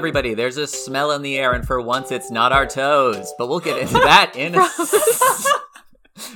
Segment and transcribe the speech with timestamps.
[0.00, 0.32] everybody.
[0.32, 3.34] There's a smell in the air, and for once, it's not our toes.
[3.36, 4.66] But we'll get into that in a.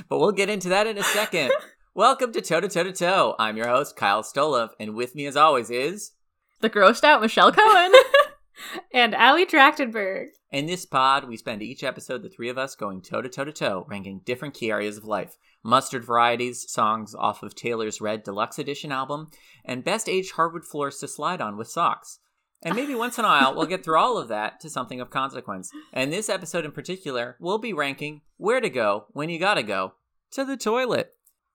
[0.07, 1.51] but we'll get into that in a second.
[1.95, 3.33] Welcome to Toe to Toe to Toe.
[3.39, 6.11] I'm your host, Kyle Stolov, and with me, as always, is
[6.61, 7.91] the grossed out Michelle Cohen
[8.93, 10.27] and Allie Trachtenberg.
[10.51, 13.45] In this pod, we spend each episode, the three of us, going toe to toe
[13.45, 18.21] to toe, ranking different key areas of life mustard varieties, songs off of Taylor's Red
[18.21, 19.31] Deluxe Edition album,
[19.65, 22.19] and best aged hardwood floors to slide on with socks.
[22.65, 25.11] And maybe once in a while, we'll get through all of that to something of
[25.11, 25.69] consequence.
[25.93, 29.93] And this episode in particular, we'll be ranking where to go when you gotta go
[30.31, 31.13] to the toilet.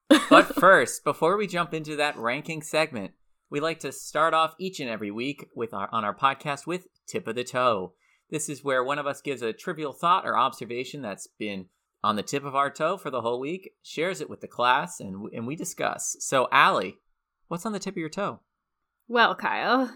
[0.09, 3.11] But first, before we jump into that ranking segment,
[3.51, 6.87] we like to start off each and every week with our, on our podcast with
[7.09, 7.95] Tip of the Toe.
[8.31, 11.67] This is where one of us gives a trivial thought or observation that's been
[12.05, 15.01] on the tip of our toe for the whole week, shares it with the class,
[15.01, 16.17] and, and we discuss.
[16.21, 16.99] So, Allie,
[17.49, 18.39] what's on the tip of your toe?
[19.09, 19.91] Well, Kyle,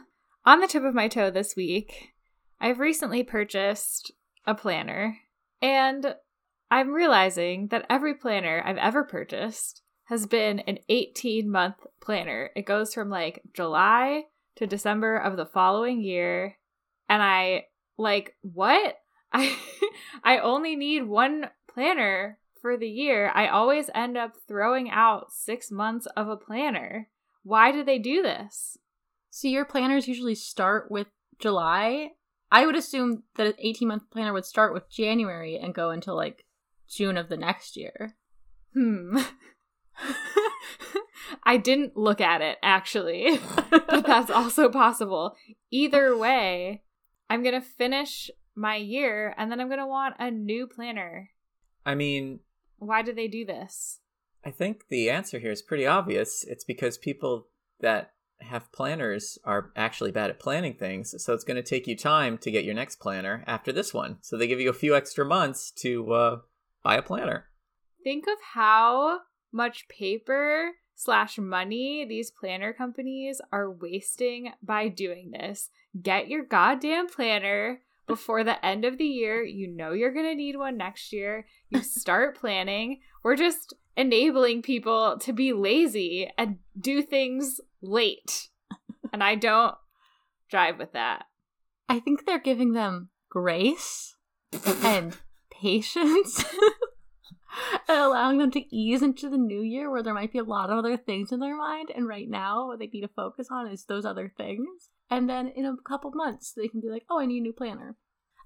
[0.45, 2.15] on the tip of my toe this week,
[2.61, 4.13] I've recently purchased
[4.47, 5.19] a planner,
[5.63, 6.15] and
[6.71, 12.51] I'm realizing that every planner I've ever purchased has been an 18 month planner.
[12.55, 14.25] It goes from like July
[14.57, 16.57] to December of the following year.
[17.09, 18.97] And I like, what?
[19.33, 19.57] I
[20.23, 23.33] I only need one planner for the year.
[23.35, 27.09] I always end up throwing out 6 months of a planner.
[27.43, 28.79] Why do they do this?
[29.35, 31.09] So your planners usually start with
[31.41, 32.11] July.
[32.53, 36.15] I would assume that an 18 month planner would start with January and go until
[36.15, 36.45] like
[36.89, 38.15] June of the next year.
[38.75, 39.19] Hmm.
[41.43, 43.41] I didn't look at it actually,
[43.71, 45.35] but that's also possible.
[45.69, 46.85] Either way,
[47.29, 51.31] I'm going to finish my year and then I'm going to want a new planner.
[51.85, 52.39] I mean,
[52.79, 53.99] why do they do this?
[54.45, 56.45] I think the answer here is pretty obvious.
[56.47, 57.49] It's because people
[57.81, 58.13] that
[58.49, 62.39] have planners are actually bad at planning things, so it's going to take you time
[62.39, 64.19] to get your next planner after this one.
[64.21, 66.37] So they give you a few extra months to uh,
[66.83, 67.47] buy a planner.
[68.03, 69.21] Think of how
[69.53, 75.71] much paper slash money these planner companies are wasting by doing this.
[76.01, 79.43] Get your goddamn planner before the end of the year.
[79.43, 81.47] You know you're going to need one next year.
[81.71, 83.01] You start planning.
[83.23, 88.49] We're just enabling people to be lazy and do things late.
[89.13, 89.75] And I don't
[90.51, 91.27] drive with that.
[91.89, 94.17] I think they're giving them grace
[94.83, 95.17] and
[95.51, 96.45] patience
[97.89, 100.71] and allowing them to ease into the new year where there might be a lot
[100.71, 101.91] of other things in their mind.
[101.95, 104.91] And right now, what they need to focus on is those other things.
[105.11, 107.53] And then in a couple months, they can be like, oh, I need a new
[107.53, 107.97] planner.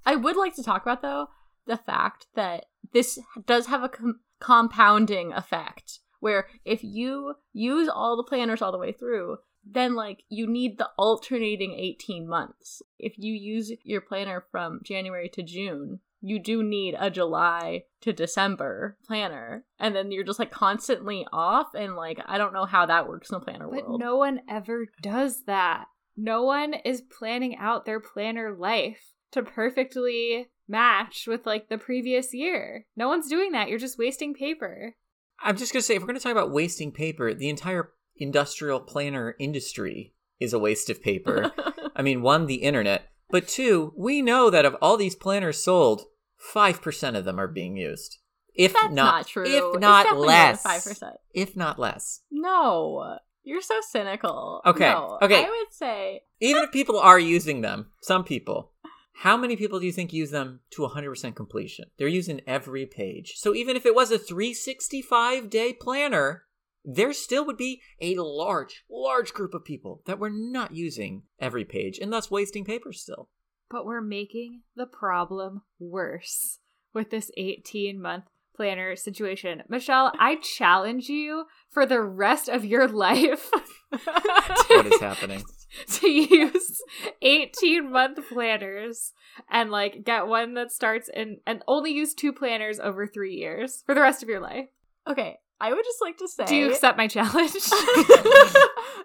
[0.04, 1.28] I would like to talk about, though,
[1.66, 8.16] the fact that this does have a com- compounding effect where if you use all
[8.16, 12.82] the planners all the way through, then like you need the alternating 18 months.
[12.98, 18.12] If you use your planner from January to June, you do need a July to
[18.12, 19.64] December planner.
[19.78, 21.68] And then you're just like constantly off.
[21.74, 24.00] And like, I don't know how that works in the planner but world.
[24.00, 25.86] no one ever does that.
[26.20, 32.34] No one is planning out their planner life to perfectly match with like the previous
[32.34, 32.86] year.
[32.96, 33.68] No one's doing that.
[33.68, 34.96] You're just wasting paper.
[35.40, 37.92] I'm just going to say, if we're going to talk about wasting paper, the entire
[38.16, 41.52] industrial planner industry is a waste of paper.
[41.96, 46.02] I mean, one, the internet but two, we know that of all these planners sold,
[46.36, 48.18] five percent of them are being used.
[48.54, 49.44] If That's not, not true.
[49.46, 51.16] If not less, five percent.
[51.32, 52.22] If not less.
[52.30, 53.18] No,
[53.48, 54.60] you're so cynical.
[54.66, 54.90] Okay.
[54.90, 55.44] No, okay.
[55.44, 58.72] I would say even if people are using them, some people.
[59.14, 61.86] How many people do you think use them to 100% completion?
[61.98, 63.34] They're using every page.
[63.36, 66.44] So even if it was a 365 day planner,
[66.84, 71.64] there still would be a large, large group of people that were not using every
[71.64, 73.28] page and thus wasting paper still.
[73.70, 76.58] But we're making the problem worse
[76.94, 78.24] with this 18 month
[78.58, 79.62] planner situation.
[79.68, 83.48] Michelle, I challenge you for the rest of your life.
[83.92, 83.98] to,
[84.68, 85.44] what is happening?
[85.86, 86.80] To use
[87.20, 89.12] 18 month planners
[89.50, 93.82] and like get one that starts in and only use two planners over three years
[93.84, 94.64] for the rest of your life.
[95.06, 97.52] Okay, I would just like to say Do you accept my challenge?
[97.52, 97.62] no,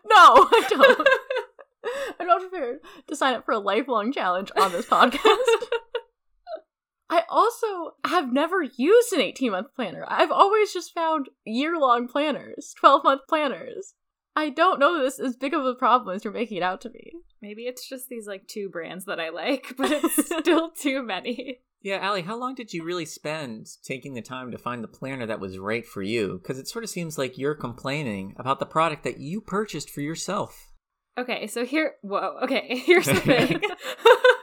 [0.08, 1.08] I don't.
[2.20, 5.20] I'm not prepared to sign up for a lifelong challenge on this podcast.
[7.10, 10.06] I also have never used an 18 month planner.
[10.08, 13.94] I've always just found year long planners, 12 month planners.
[14.36, 16.90] I don't know this as big of a problem as you're making it out to
[16.90, 17.14] be.
[17.42, 21.60] Maybe it's just these like two brands that I like, but it's still too many.
[21.84, 25.26] Yeah, Allie, how long did you really spend taking the time to find the planner
[25.26, 26.40] that was right for you?
[26.42, 30.00] Because it sort of seems like you're complaining about the product that you purchased for
[30.00, 30.72] yourself.
[31.18, 33.62] Okay, so here, whoa, okay, here's the thing.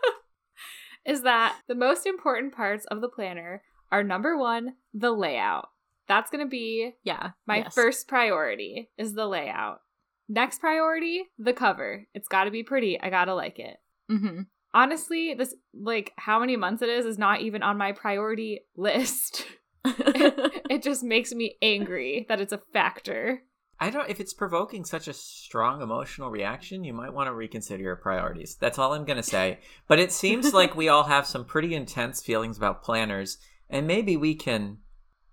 [1.06, 5.68] is that the most important parts of the planner are number one, the layout.
[6.08, 7.30] That's going to be Yeah.
[7.46, 7.74] my yes.
[7.74, 9.80] first priority is the layout.
[10.28, 12.06] Next priority, the cover.
[12.14, 13.00] It's got to be pretty.
[13.00, 13.76] I got to like it.
[14.10, 14.42] Mm-hmm.
[14.72, 19.44] Honestly, this like how many months it is is not even on my priority list.
[19.84, 23.42] it just makes me angry that it's a factor.
[23.82, 24.10] I don't.
[24.10, 28.56] If it's provoking such a strong emotional reaction, you might want to reconsider your priorities.
[28.60, 29.60] That's all I'm gonna say.
[29.88, 33.38] But it seems like we all have some pretty intense feelings about planners,
[33.70, 34.78] and maybe we can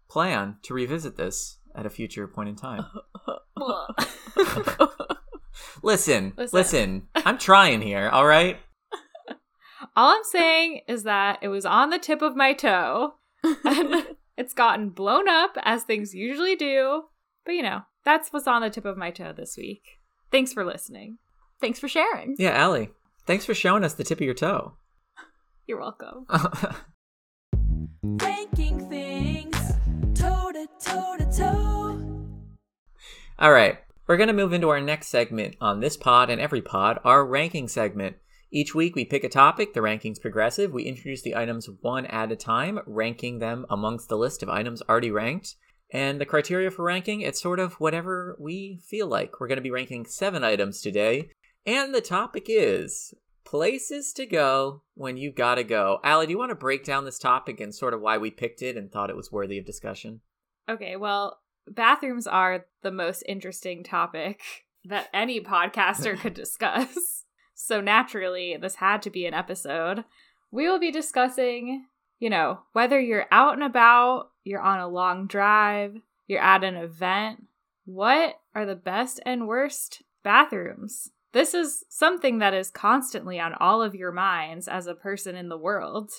[0.10, 2.86] plan to revisit this at a future point in time.
[5.84, 6.50] Listen, Listen.
[6.52, 7.08] listen.
[7.16, 8.10] I'm trying here.
[8.10, 8.58] All right.
[9.96, 14.08] All I'm saying is that it was on the tip of my toe and
[14.38, 17.04] it's gotten blown up as things usually do.
[17.48, 20.02] But you know, that's what's on the tip of my toe this week.
[20.32, 21.18] Thanks for listening.
[21.62, 22.36] Thanks for sharing.
[22.38, 22.90] Yeah, Allie.
[23.26, 24.74] Thanks for showing us the tip of your toe.
[25.66, 26.26] You're welcome.
[28.04, 29.56] ranking things
[30.14, 32.28] toe to toe to toe.
[33.40, 33.78] All right.
[34.08, 37.26] We're going to move into our next segment on this pod and every pod, our
[37.26, 38.18] ranking segment.
[38.52, 40.74] Each week we pick a topic, the ranking's progressive.
[40.74, 44.82] We introduce the items one at a time, ranking them amongst the list of items
[44.90, 45.56] already ranked.
[45.92, 49.40] And the criteria for ranking, it's sort of whatever we feel like.
[49.40, 51.30] We're going to be ranking seven items today.
[51.66, 53.14] And the topic is
[53.48, 56.00] places to go when you gotta go.
[56.04, 58.62] Allie, do you want to break down this topic and sort of why we picked
[58.62, 60.20] it and thought it was worthy of discussion?
[60.70, 64.42] Okay, well, bathrooms are the most interesting topic
[64.86, 67.24] that any podcaster could discuss.
[67.56, 70.04] So naturally, this had to be an episode.
[70.52, 71.86] We will be discussing,
[72.20, 75.98] you know, whether you're out and about, you're on a long drive,
[76.28, 77.46] you're at an event,
[77.86, 81.12] what are the best and worst bathrooms?
[81.34, 85.50] This is something that is constantly on all of your minds as a person in
[85.50, 86.12] the world.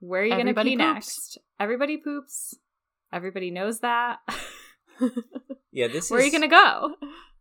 [0.00, 0.94] Where are you going to Everybody pee poops.
[0.94, 1.38] next?
[1.60, 2.54] Everybody poops.
[3.12, 4.18] Everybody knows that.
[5.72, 6.94] Yeah, this is Where are you going to go?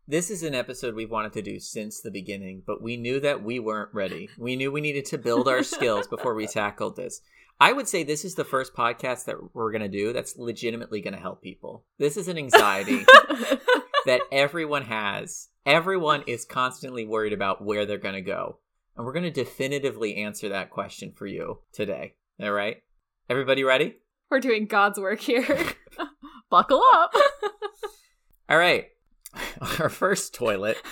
[0.05, 3.41] This is an episode we've wanted to do since the beginning, but we knew that
[3.41, 4.27] we weren't ready.
[4.37, 7.21] We knew we needed to build our skills before we tackled this.
[7.57, 10.99] I would say this is the first podcast that we're going to do that's legitimately
[10.99, 11.85] going to help people.
[11.99, 13.05] This is an anxiety
[14.05, 15.47] that everyone has.
[15.65, 18.57] Everyone is constantly worried about where they're going to go.
[18.97, 22.15] And we're going to definitively answer that question for you today.
[22.41, 22.83] All right?
[23.29, 23.95] Everybody ready?
[24.29, 25.65] We're doing God's work here.
[26.49, 27.13] Buckle up.
[28.49, 28.87] All right.
[29.79, 30.77] Our first toilet.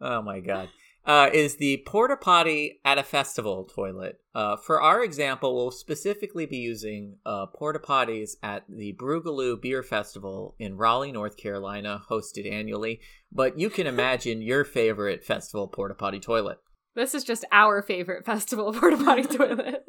[0.00, 0.68] Oh my god.
[1.06, 4.16] Uh, is the porta potty at a festival toilet.
[4.34, 9.82] Uh, for our example we'll specifically be using uh, porta potties at the Brewgaloo beer
[9.82, 13.00] festival in raleigh north carolina hosted annually.
[13.32, 16.58] But you can imagine your favorite festival porta potty toilet.
[16.94, 19.84] This is just our favorite festival porta potty toilet.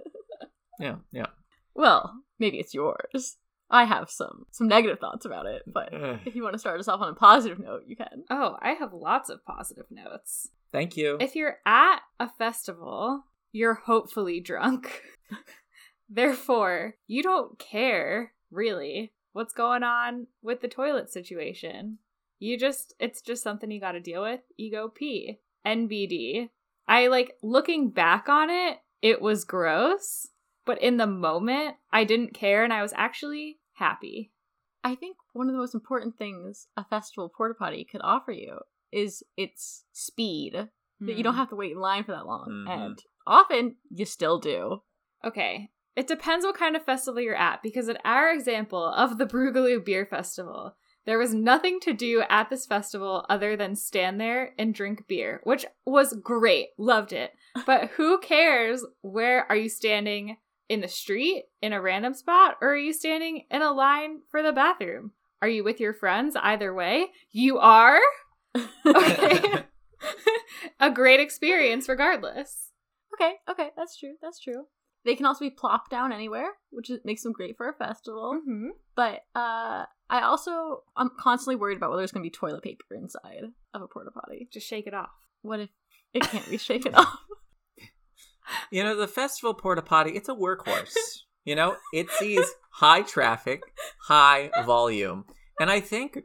[0.80, 1.28] yeah yeah.
[1.74, 3.38] Well, maybe it's yours.
[3.76, 6.18] I have some some negative thoughts about it, but eh.
[6.26, 8.24] if you want to start us off on a positive note, you can.
[8.30, 10.50] Oh, I have lots of positive notes.
[10.72, 15.02] thank you If you're at a festival, you're hopefully drunk.
[16.10, 21.98] Therefore, you don't care, really, what's going on with the toilet situation.
[22.38, 24.42] You just, it's just something you gotta deal with.
[24.58, 25.40] You go pee.
[25.66, 26.50] NBD.
[26.88, 30.28] I like looking back on it, it was gross,
[30.66, 34.32] but in the moment, I didn't care and I was actually happy.
[34.84, 38.60] I think one of the most important things a festival porta potty could offer you
[38.92, 40.70] is its speed.
[41.02, 41.40] That you don't Hmm.
[41.40, 42.70] have to wait in line for that long, Mhm.
[42.70, 44.82] and often you still do.
[45.26, 45.72] Okay.
[45.96, 49.84] It depends what kind of festival you're at, because in our example of the Brewgaloo
[49.84, 54.74] Beer Festival, there was nothing to do at this festival other than stand there and
[54.74, 56.70] drink beer, which was great.
[56.78, 57.34] Loved it.
[57.66, 60.38] But who cares where are you standing
[60.70, 64.42] in the street, in a random spot, or are you standing in a line for
[64.42, 65.12] the bathroom?
[65.42, 66.36] Are you with your friends?
[66.36, 68.00] Either way, you are.
[68.86, 69.64] Okay.
[70.80, 72.72] a great experience regardless.
[73.14, 74.16] Okay, okay, that's true.
[74.22, 74.66] That's true.
[75.06, 78.42] They can also be plopped down anywhere, which makes them great for a festival.
[78.42, 78.70] Mm-hmm.
[78.96, 82.96] But uh, I also I'm constantly worried about whether there's going to be toilet paper
[82.96, 83.44] inside
[83.74, 84.50] of a porta potty.
[84.52, 85.12] Just shake it off.
[85.44, 85.70] What if
[86.14, 87.20] it can't be shaken off?
[88.72, 90.94] You know, the festival porta potty, it's a workhorse.
[91.44, 93.62] You know, it sees high traffic,
[94.08, 95.26] high volume.
[95.60, 96.20] And I think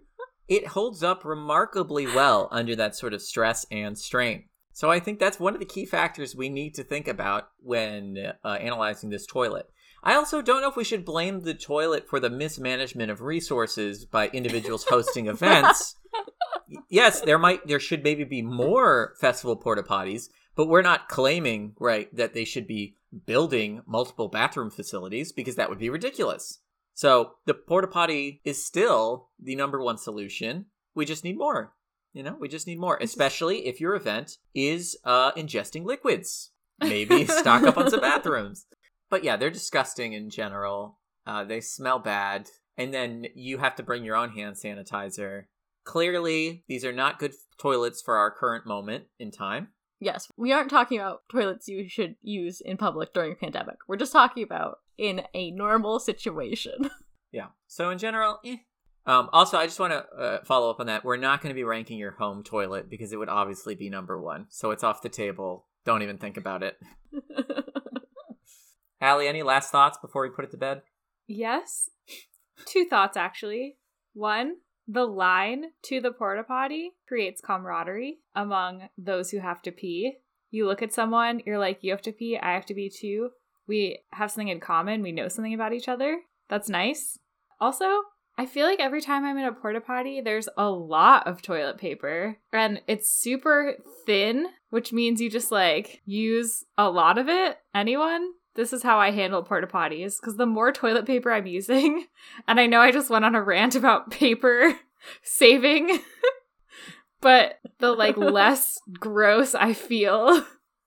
[0.49, 4.45] it holds up remarkably well under that sort of stress and strain.
[4.73, 8.17] So I think that's one of the key factors we need to think about when
[8.45, 9.67] uh, analyzing this toilet.
[10.03, 14.07] I also don't know if we should blame the toilet for the mismanagement of resources
[14.07, 15.97] by individuals hosting events.
[16.89, 21.75] yes, there might there should maybe be more festival porta potties, But we're not claiming,
[21.79, 26.61] right, that they should be building multiple bathroom facilities because that would be ridiculous.
[26.95, 30.67] So the porta potty is still the number one solution.
[30.95, 31.73] We just need more.
[32.13, 36.51] You know, we just need more, especially if your event is uh, ingesting liquids.
[36.81, 38.67] Maybe stock up on some bathrooms.
[39.09, 40.99] But yeah, they're disgusting in general.
[41.27, 42.49] Uh, they smell bad.
[42.77, 45.45] And then you have to bring your own hand sanitizer.
[45.85, 49.69] Clearly, these are not good toilets for our current moment in time.
[50.01, 53.77] Yes, we aren't talking about toilets you should use in public during a pandemic.
[53.87, 56.91] We're just talking about in a normal situation.
[57.33, 57.47] Yeah.
[57.69, 58.57] So in general, eh.
[59.07, 61.05] Um, also, I just want to uh, follow up on that.
[61.05, 64.21] We're not going to be ranking your home toilet because it would obviously be number
[64.21, 64.47] one.
[64.51, 65.67] So it's off the table.
[65.85, 66.77] Don't even think about it.
[69.01, 70.83] Allie, any last thoughts before we put it to bed?
[71.27, 71.89] Yes.
[72.67, 73.79] Two thoughts actually.
[74.13, 74.57] One,
[74.91, 80.15] the line to the porta potty creates camaraderie among those who have to pee.
[80.51, 83.31] You look at someone, you're like, you have to pee, I have to pee too.
[83.69, 86.23] We have something in common, we know something about each other.
[86.49, 87.19] That's nice.
[87.61, 88.03] Also,
[88.37, 91.79] I feel like every time I'm in a porta potty, there's a lot of toilet
[91.79, 97.59] paper and it's super thin, which means you just like use a lot of it.
[97.73, 98.33] Anyone?
[98.61, 102.05] This is how I handle porta potties because the more toilet paper I'm using,
[102.47, 104.79] and I know I just went on a rant about paper
[105.23, 105.99] saving,
[107.23, 110.45] but the like less gross I feel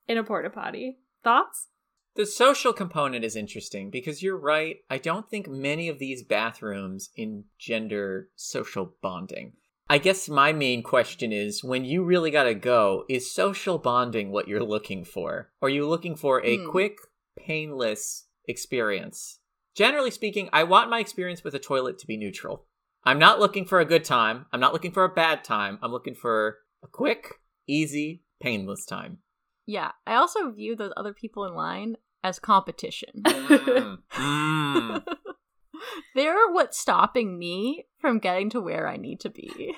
[0.08, 1.00] in a porta potty.
[1.24, 1.70] Thoughts?
[2.14, 4.76] The social component is interesting because you're right.
[4.88, 9.54] I don't think many of these bathrooms engender social bonding.
[9.90, 14.48] I guess my main question is when you really gotta go, is social bonding what
[14.48, 15.50] you're looking for?
[15.60, 16.70] Or are you looking for a Hmm.
[16.70, 16.98] quick,
[17.38, 19.40] painless experience?
[19.76, 22.66] Generally speaking, I want my experience with a toilet to be neutral.
[23.04, 24.46] I'm not looking for a good time.
[24.54, 25.80] I'm not looking for a bad time.
[25.82, 29.20] I'm looking for a quick, easy, painless time.
[29.66, 33.24] yeah, I also view those other people in line as competition.
[33.24, 35.04] Mm, mm.
[36.16, 39.76] They're what's stopping me from getting to where I need to be.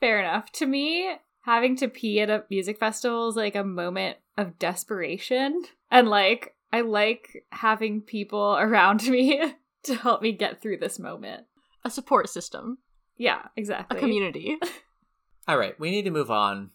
[0.00, 0.50] Fair enough.
[0.52, 5.62] To me, having to pee at a music festival is like a moment of desperation.
[5.90, 11.44] And like, I like having people around me to help me get through this moment.
[11.84, 12.78] A support system,
[13.16, 13.96] Yeah, exactly.
[13.96, 14.58] a community.
[15.48, 16.70] All right, we need to move on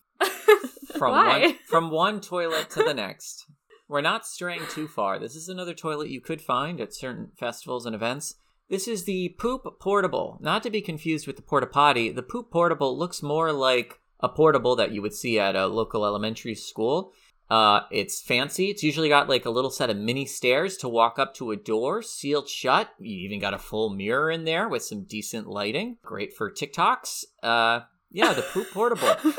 [0.97, 1.39] from Why?
[1.41, 3.45] one from one toilet to the next.
[3.88, 5.19] We're not straying too far.
[5.19, 8.35] This is another toilet you could find at certain festivals and events.
[8.69, 12.09] This is the Poop Portable, not to be confused with the Porta Potty.
[12.12, 16.05] The Poop Portable looks more like a portable that you would see at a local
[16.05, 17.12] elementary school.
[17.53, 18.72] Uh, it's fancy.
[18.72, 21.55] It's usually got like a little set of mini stairs to walk up to a
[21.55, 22.89] door, sealed shut.
[22.98, 25.98] You even got a full mirror in there with some decent lighting.
[26.01, 27.25] Great for TikToks.
[27.43, 29.05] Uh, yeah, the Poop Portable.
[29.07, 29.36] Have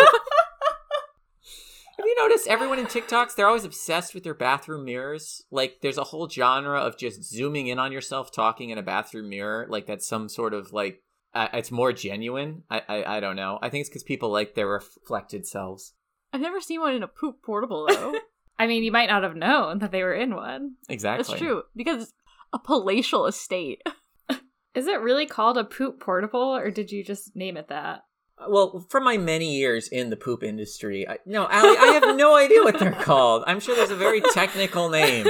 [1.99, 5.42] you noticed everyone in TikToks, they're always obsessed with their bathroom mirrors?
[5.50, 9.28] Like, there's a whole genre of just zooming in on yourself talking in a bathroom
[9.28, 9.66] mirror.
[9.68, 11.02] Like, that's some sort of like,
[11.35, 12.62] uh, it's more genuine.
[12.71, 13.59] I, I, I don't know.
[13.61, 15.94] I think it's because people like their reflected selves.
[16.35, 18.19] I've never seen one in a poop portable though.
[18.59, 20.75] I mean, you might not have known that they were in one.
[20.88, 21.23] Exactly.
[21.23, 22.12] That's true because it's
[22.53, 23.83] a palatial estate.
[24.75, 28.03] Is it really called a poop portable, or did you just name it that?
[28.49, 32.35] Well, from my many years in the poop industry, I, no, Allie, I have no
[32.45, 33.45] idea what they're called.
[33.47, 35.29] I'm sure there's a very technical name.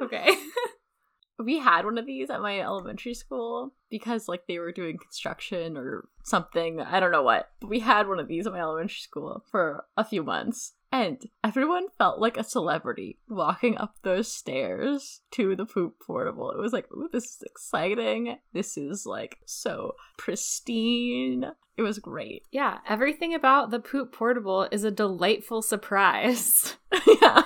[0.00, 0.30] okay.
[1.38, 5.76] We had one of these at my elementary school because like they were doing construction
[5.76, 6.80] or something.
[6.80, 7.50] I don't know what.
[7.60, 11.28] But we had one of these at my elementary school for a few months and
[11.42, 16.52] everyone felt like a celebrity walking up those stairs to the poop portable.
[16.52, 18.38] It was like ooh this is exciting.
[18.52, 21.46] This is like so pristine.
[21.76, 22.44] It was great.
[22.52, 26.76] Yeah, everything about the poop portable is a delightful surprise.
[27.20, 27.42] yeah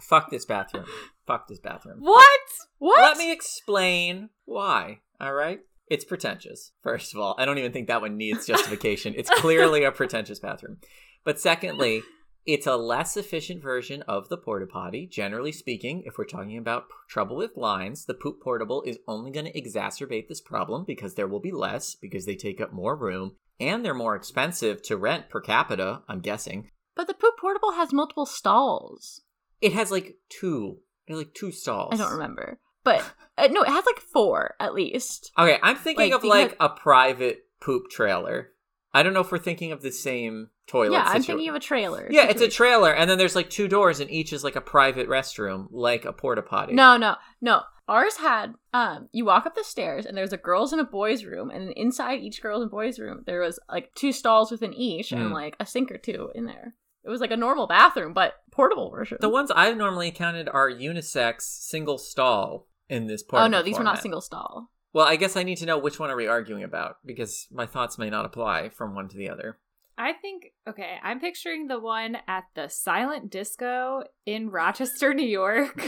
[0.00, 0.84] Fuck this bathroom.
[1.26, 1.98] Fuck this bathroom.
[2.00, 2.40] what?
[2.78, 3.00] What?
[3.02, 5.00] Let me explain why.
[5.20, 5.60] All right?
[5.88, 7.34] It's pretentious, first of all.
[7.38, 9.14] I don't even think that one needs justification.
[9.16, 10.78] it's clearly a pretentious bathroom.
[11.24, 12.02] But secondly,
[12.44, 15.06] it's a less efficient version of the porta potty.
[15.06, 19.30] Generally speaking, if we're talking about p- trouble with lines, the poop portable is only
[19.30, 22.94] going to exacerbate this problem because there will be less, because they take up more
[22.96, 26.70] room, and they're more expensive to rent per capita, I'm guessing.
[26.94, 29.22] but the poop portable has multiple stalls
[29.60, 31.94] It has like two, like two stalls.
[31.94, 33.00] i don't remember but
[33.38, 36.68] uh, no it has like four at least Okay, I'm thinking Like, of like a
[36.68, 38.50] private poop trailer.
[38.94, 40.92] I don't know if we're thinking of the same toilet.
[40.92, 42.08] yeah, I'm situa- thinking of a trailer.
[42.10, 42.56] Yeah, it's a situation.
[42.56, 46.04] trailer, and then there's like two doors, and each is like a private restroom, like
[46.06, 46.72] a porta potty.
[46.74, 47.62] No, no, no.
[47.88, 51.24] Ours had um you walk up the stairs and there's a girls and a boys
[51.24, 55.10] room and inside each girls and boys room there was like two stalls within each
[55.10, 55.16] Mm.
[55.20, 56.74] and like a sink or two in there.
[57.06, 59.18] It was like a normal bathroom, but portable version.
[59.20, 63.40] The ones I've normally counted are unisex, single stall in this part.
[63.40, 64.70] oh portable no, these were not single stall.
[64.92, 67.66] Well, I guess I need to know which one are we arguing about because my
[67.66, 69.58] thoughts may not apply from one to the other.
[69.98, 75.80] I think okay, I'm picturing the one at the silent disco in Rochester, New York.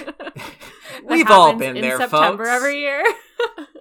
[1.05, 2.57] We've all been in there, September folks.
[2.57, 3.03] every year.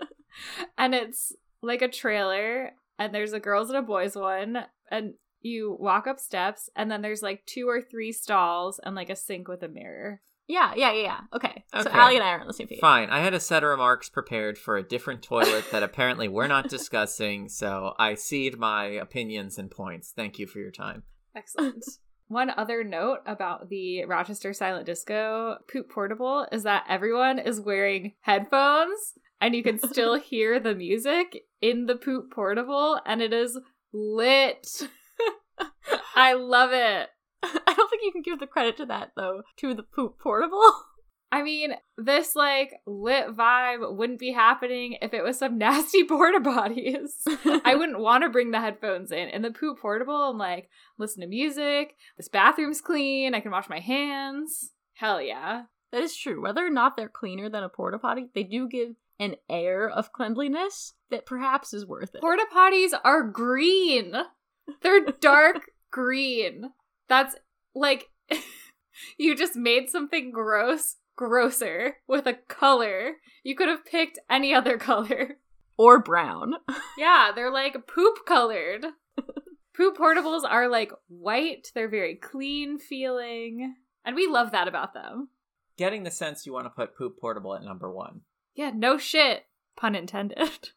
[0.77, 5.77] and it's like a trailer and there's a girls and a boys one and you
[5.79, 9.47] walk up steps and then there's like two or three stalls and like a sink
[9.47, 10.21] with a mirror.
[10.47, 11.19] Yeah, yeah, yeah, yeah.
[11.33, 11.65] Okay.
[11.73, 11.97] So Okay.
[11.97, 12.79] Allie and I are on the same page.
[12.79, 16.47] Fine, I had a set of remarks prepared for a different toilet that apparently we're
[16.47, 20.13] not discussing, so I cede my opinions and points.
[20.15, 21.03] Thank you for your time.
[21.35, 21.83] Excellent.
[22.29, 28.13] One other note about the Rochester Silent Disco Poop Portable is that everyone is wearing
[28.21, 33.57] headphones and you can still hear the music in the Poop Portable and it is
[33.93, 34.67] lit.
[36.15, 37.09] I love it.
[37.43, 40.63] I don't think you can give the credit to that though to the poop portable.
[41.31, 46.39] I mean, this like lit vibe wouldn't be happening if it was some nasty porta
[46.39, 47.11] potties.
[47.65, 49.27] I wouldn't want to bring the headphones in.
[49.29, 51.95] In the poop portable, and like listen to music.
[52.15, 53.35] This bathroom's clean.
[53.35, 54.71] I can wash my hands.
[54.93, 55.63] Hell yeah.
[55.91, 56.41] That is true.
[56.41, 60.13] Whether or not they're cleaner than a porta potty, they do give an air of
[60.13, 62.21] cleanliness that perhaps is worth it.
[62.21, 64.13] Porta potties are green.
[64.81, 66.71] They're dark green.
[67.07, 67.35] That's
[67.75, 68.09] like
[69.17, 73.13] you just made something gross grosser with a color.
[73.43, 75.37] You could have picked any other color.
[75.77, 76.53] or brown.
[76.97, 78.85] Yeah, they're like poop colored.
[79.75, 81.71] poop portables are like white.
[81.73, 83.75] They're very clean feeling.
[84.05, 85.29] And we love that about them.
[85.77, 88.21] Getting the sense you want to put poop portable at number one.
[88.55, 89.45] Yeah, no shit.
[89.75, 90.69] Pun intended.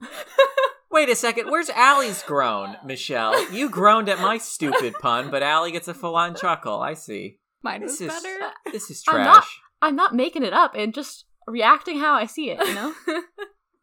[0.92, 3.50] Wait a second, where's Allie's groan, Michelle?
[3.52, 6.80] You groaned at my stupid pun, but Allie gets a full on chuckle.
[6.80, 7.38] I see.
[7.62, 8.50] Mine was This is better.
[8.70, 9.26] this is I'm trash.
[9.26, 9.44] not-
[9.84, 12.94] I'm not making it up and just reacting how I see it, you know?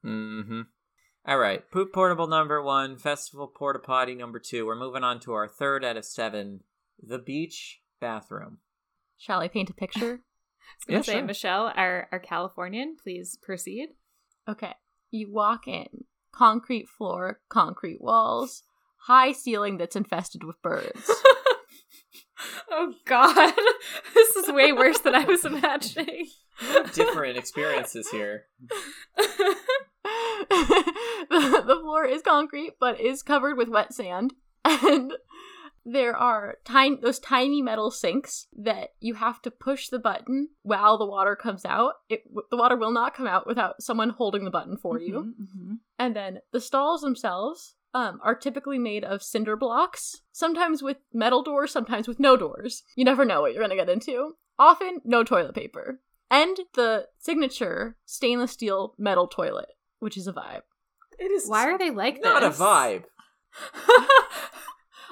[0.06, 0.62] Mm-hmm.
[1.28, 1.69] All right.
[1.72, 4.65] Poop portable number one, festival porta potty number two.
[4.65, 6.62] We're moving on to our third out of seven,
[7.02, 8.60] the beach bathroom.
[9.17, 10.22] Shall I paint a picture?
[10.89, 11.24] I was Yeah, say, sure.
[11.24, 13.89] Michelle, our, our Californian, please proceed.
[14.48, 14.74] Okay.
[15.12, 18.63] You walk in, concrete floor, concrete walls,
[19.04, 21.10] high ceiling that's infested with birds.
[22.72, 23.54] oh god.
[24.13, 26.28] this is way worse than I was imagining.
[26.94, 28.46] Different experiences here.
[29.18, 29.56] the,
[31.30, 34.34] the floor is concrete but is covered with wet sand
[34.65, 35.13] and
[35.91, 40.97] there are tiny those tiny metal sinks that you have to push the button while
[40.97, 42.21] the water comes out it
[42.52, 45.78] the water will not come out without someone holding the button for you Mhm, mhm.
[45.97, 51.41] and then the stalls themselves um, are typically made of cinder blocks, sometimes with metal
[51.41, 52.84] doors, sometimes with no doors.
[52.95, 54.36] You never know what you're going to get into.
[54.60, 55.99] Often, no toilet paper.
[56.30, 60.62] And the signature stainless steel metal toilet, which is a vibe.
[61.17, 62.32] It is Why are they like that?
[62.32, 63.06] not a vibe.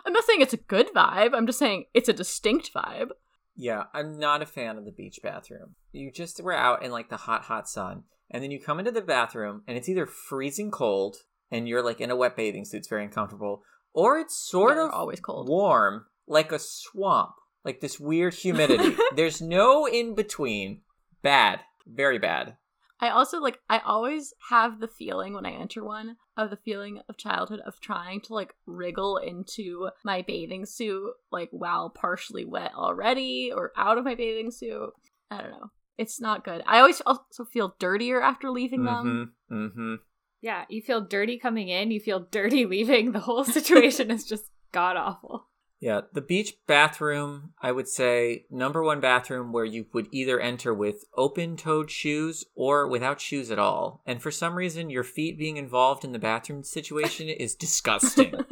[0.07, 3.09] I'm not saying it's a good vibe, I'm just saying it's a distinct vibe.
[3.57, 5.75] Yeah, I'm not a fan of the beach bathroom.
[5.91, 8.91] You just were out in like the hot, hot sun, and then you come into
[8.91, 11.17] the bathroom, and it's either freezing cold,
[11.51, 14.85] and you're like in a wet bathing suit, it's very uncomfortable, or it's sort Yeah,
[14.85, 15.49] of always cold.
[15.49, 17.31] warm, like a swamp,
[17.65, 18.95] like this weird humidity.
[19.15, 20.81] There's no in between.
[21.21, 22.55] Bad, very bad.
[22.99, 27.01] I also like I always have the feeling when I enter one of the feeling
[27.07, 32.71] of childhood of trying to like wriggle into my bathing suit like while partially wet
[32.75, 34.91] already or out of my bathing suit.
[35.29, 35.71] I don't know.
[35.97, 36.63] It's not good.
[36.65, 39.33] I always also feel dirtier after leaving them.
[39.49, 39.55] Mm-hmm.
[39.55, 39.95] Mm-hmm.
[40.41, 43.11] Yeah, you feel dirty coming in, you feel dirty leaving.
[43.11, 45.47] The whole situation is just god awful.
[45.79, 50.73] Yeah, the beach bathroom, I would say, number one bathroom where you would either enter
[50.73, 54.01] with open toed shoes or without shoes at all.
[54.05, 58.33] And for some reason, your feet being involved in the bathroom situation is disgusting.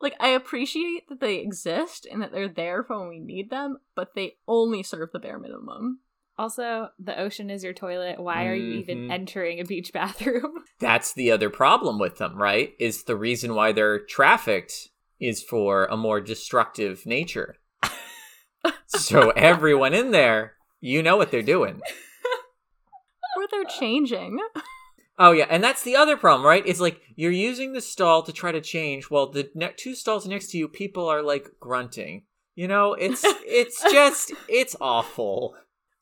[0.00, 3.78] like I appreciate that they exist and that they're there for when we need them,
[3.96, 6.00] but they only serve the bare minimum.
[6.36, 8.18] Also, the ocean is your toilet.
[8.20, 9.10] Why are you even Mhm.
[9.12, 10.64] entering a beach bathroom?
[10.80, 12.74] That's the other problem with them, right?
[12.78, 14.88] Is the reason why they're trafficked
[15.20, 17.56] is for a more destructive nature.
[18.86, 21.80] so everyone in there, you know what they're doing.
[23.36, 24.38] Or they're changing.
[25.18, 26.62] Oh yeah, and that's the other problem, right?
[26.64, 29.10] It's like you're using the stall to try to change.
[29.10, 32.22] Well, the ne- two stalls next to you, people are like grunting.
[32.54, 35.56] You know, it's it's just it's awful.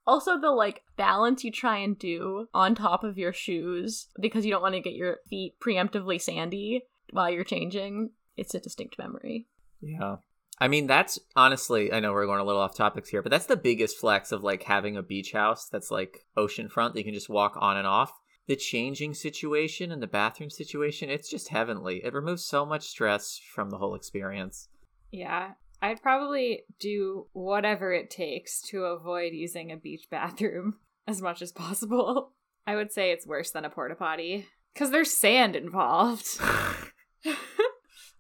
[0.07, 4.51] Also, the like balance you try and do on top of your shoes because you
[4.51, 8.11] don't want to get your feet preemptively sandy while you're changing.
[8.37, 9.47] It's a distinct memory.
[9.81, 10.17] Yeah.
[10.59, 13.47] I mean, that's honestly, I know we're going a little off topics here, but that's
[13.47, 17.15] the biggest flex of like having a beach house that's like oceanfront that you can
[17.15, 18.12] just walk on and off.
[18.47, 22.05] The changing situation and the bathroom situation, it's just heavenly.
[22.05, 24.69] It removes so much stress from the whole experience.
[25.12, 25.53] Yeah.
[25.83, 30.77] I'd probably do whatever it takes to avoid using a beach bathroom
[31.09, 32.33] as much as possible.
[32.66, 36.27] I would say it's worse than a porta potty because there's sand involved.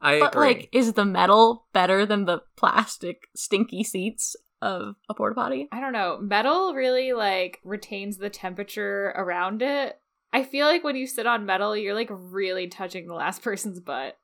[0.04, 0.46] I But agree.
[0.48, 5.68] like, is the metal better than the plastic stinky seats of a porta potty?
[5.70, 6.18] I don't know.
[6.20, 10.00] Metal really like retains the temperature around it.
[10.32, 13.78] I feel like when you sit on metal, you're like really touching the last person's
[13.78, 14.18] butt.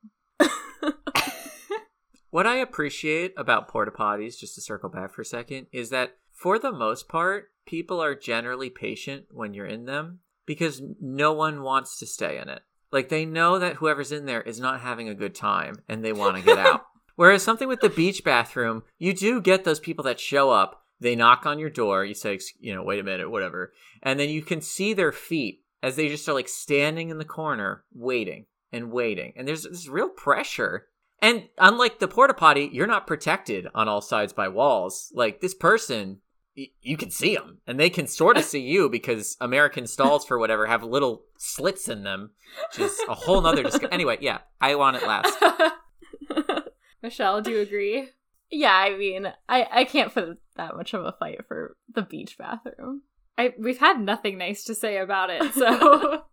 [2.31, 6.17] What I appreciate about porta potties, just to circle back for a second, is that
[6.31, 11.63] for the most part, people are generally patient when you're in them because no one
[11.63, 12.61] wants to stay in it.
[12.91, 16.13] Like they know that whoever's in there is not having a good time and they
[16.13, 16.85] want to get out.
[17.15, 21.15] Whereas something with the beach bathroom, you do get those people that show up, they
[21.15, 23.73] knock on your door, you say, you know, wait a minute, whatever.
[24.01, 27.25] And then you can see their feet as they just are like standing in the
[27.25, 29.33] corner waiting and waiting.
[29.35, 30.87] And there's this real pressure
[31.21, 35.11] and unlike the porta potty, you're not protected on all sides by walls.
[35.13, 36.19] Like this person,
[36.57, 40.25] y- you can see them, and they can sort of see you because American stalls
[40.25, 42.31] for whatever have little slits in them,
[42.71, 43.89] which is a whole nother discussion.
[43.93, 45.37] Anyway, yeah, I want it last.
[47.03, 48.09] Michelle, do you agree?
[48.51, 52.37] yeah, I mean, I I can't put that much of a fight for the beach
[52.37, 53.03] bathroom.
[53.37, 56.23] I we've had nothing nice to say about it, so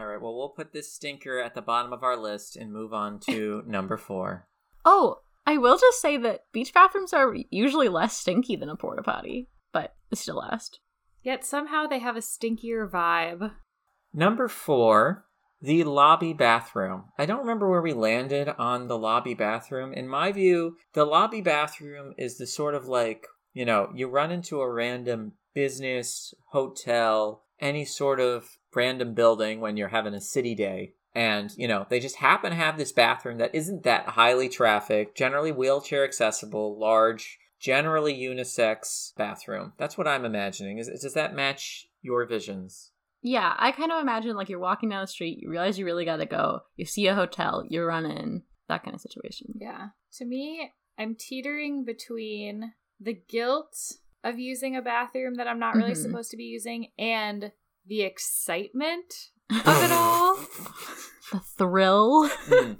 [0.00, 2.94] All right, well, we'll put this stinker at the bottom of our list and move
[2.94, 4.48] on to number four.
[4.86, 9.02] oh, I will just say that beach bathrooms are usually less stinky than a porta
[9.02, 10.80] potty, but it's still last.
[11.22, 13.52] yet somehow they have a stinkier vibe.
[14.14, 15.26] Number four,
[15.60, 17.06] the lobby bathroom.
[17.18, 19.92] I don't remember where we landed on the lobby bathroom.
[19.92, 24.30] In my view, the lobby bathroom is the sort of like, you know, you run
[24.30, 30.54] into a random business, hotel, any sort of random building when you're having a city
[30.54, 30.94] day.
[31.14, 35.16] And, you know, they just happen to have this bathroom that isn't that highly trafficked,
[35.16, 39.72] generally wheelchair accessible, large, generally unisex bathroom.
[39.76, 40.78] That's what I'm imagining.
[40.78, 42.92] Is, does that match your visions?
[43.22, 46.06] Yeah, I kind of imagine like you're walking down the street, you realize you really
[46.06, 49.48] gotta go, you see a hotel, you run in, that kind of situation.
[49.60, 49.88] Yeah.
[50.14, 53.76] To me, I'm teetering between the guilt
[54.24, 56.02] of using a bathroom that I'm not really Mhm.
[56.02, 57.52] supposed to be using and
[57.86, 60.36] the excitement of it all.
[61.32, 62.28] the thrill.
[62.28, 62.72] Hmm.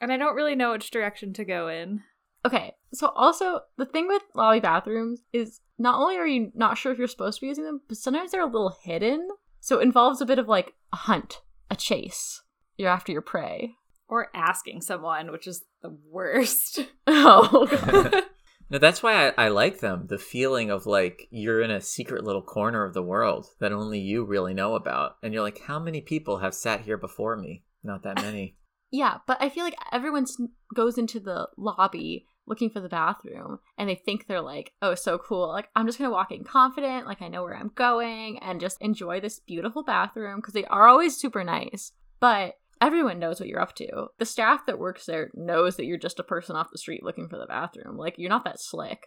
[0.00, 2.02] And I don't really know which direction to go in.
[2.44, 6.92] Okay, so also the thing with lobby bathrooms is not only are you not sure
[6.92, 9.28] if you're supposed to be using them, but sometimes they're a little hidden.
[9.60, 12.42] So it involves a bit of like a hunt, a chase.
[12.76, 13.74] You're after your prey.
[14.08, 16.78] Or asking someone, which is the worst.
[17.08, 18.22] Oh, God.
[18.70, 20.06] No, that's why I, I like them.
[20.08, 23.98] The feeling of like you're in a secret little corner of the world that only
[23.98, 25.16] you really know about.
[25.22, 27.64] And you're like, how many people have sat here before me?
[27.82, 28.56] Not that many.
[28.90, 30.26] yeah, but I feel like everyone
[30.74, 35.18] goes into the lobby looking for the bathroom and they think they're like, oh, so
[35.18, 35.48] cool.
[35.48, 38.60] Like, I'm just going to walk in confident, like, I know where I'm going and
[38.60, 41.92] just enjoy this beautiful bathroom because they are always super nice.
[42.20, 44.08] But everyone knows what you're up to.
[44.18, 47.28] The staff that works there knows that you're just a person off the street looking
[47.28, 47.96] for the bathroom.
[47.96, 49.06] Like, you're not that slick.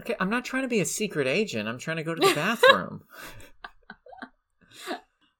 [0.00, 1.68] Okay, I'm not trying to be a secret agent.
[1.68, 3.02] I'm trying to go to the bathroom.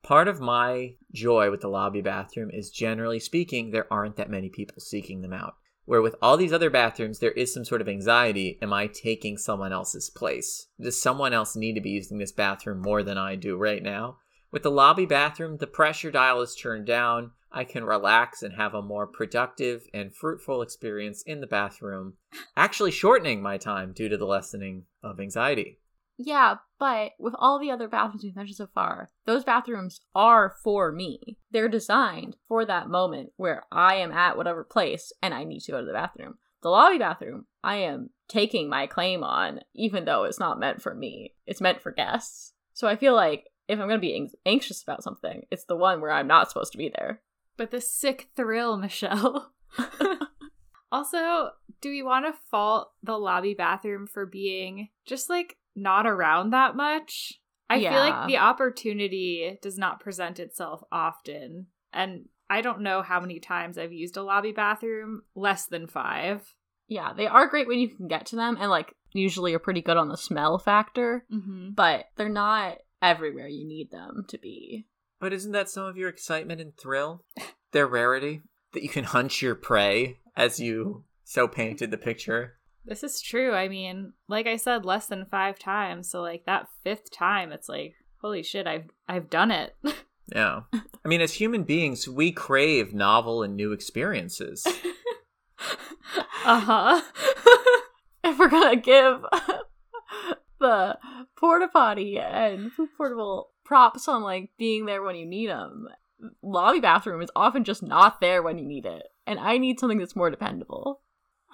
[0.05, 4.51] Part of my joy with the lobby bathroom is generally speaking, there aren't that many
[4.51, 5.55] people seeking them out.
[5.87, 8.59] Where with all these other bathrooms, there is some sort of anxiety.
[8.63, 10.67] Am I taking someone else's place?
[10.81, 14.19] Does someone else need to be using this bathroom more than I do right now?
[14.51, 17.33] With the lobby bathroom, the pressure dial is turned down.
[17.57, 22.15] I can relax and have a more productive and fruitful experience in the bathroom,
[22.57, 25.79] actually shortening my time due to the lessening of anxiety.
[26.17, 30.91] Yeah, but with all the other bathrooms we've mentioned so far, those bathrooms are for
[30.91, 31.39] me.
[31.51, 35.73] They're designed for that moment where I am at whatever place and I need to
[35.73, 36.35] go to the bathroom.
[36.63, 40.95] The lobby bathroom, I am taking my claim on, even though it's not meant for
[40.95, 41.35] me.
[41.47, 42.53] It's meant for guests.
[42.73, 46.01] So I feel like if I'm going to be anxious about something, it's the one
[46.01, 47.21] where I'm not supposed to be there.
[47.57, 49.53] But the sick thrill, Michelle.
[50.93, 56.51] also, do we want to fault the lobby bathroom for being just like not around
[56.51, 57.35] that much?
[57.71, 61.67] I feel like the opportunity does not present itself often.
[61.93, 66.55] And I don't know how many times I've used a lobby bathroom, less than five.
[66.89, 69.81] Yeah, they are great when you can get to them and like usually are pretty
[69.81, 71.71] good on the smell factor, Mm-hmm.
[71.75, 74.87] but they're not everywhere you need them to be.
[75.21, 77.25] But isn't that some of your excitement and thrill?
[77.73, 78.43] Their rarity?
[78.73, 82.59] That you can hunch your prey as you so painted the picture.
[82.85, 83.55] This is true.
[83.55, 86.11] I mean, like I said, less than five times.
[86.11, 89.75] So like that fifth time, it's like, holy shit, I've I've done it.
[90.33, 90.61] Yeah.
[90.73, 94.67] I mean, as human beings, we crave novel and new experiences.
[96.45, 97.03] uh huh.
[98.25, 99.21] if we're gonna give
[100.61, 100.99] the
[101.37, 105.89] porta potty and poop portable props on like being there when you need them,
[106.43, 109.99] lobby bathroom is often just not there when you need it, and I need something
[109.99, 111.01] that's more dependable.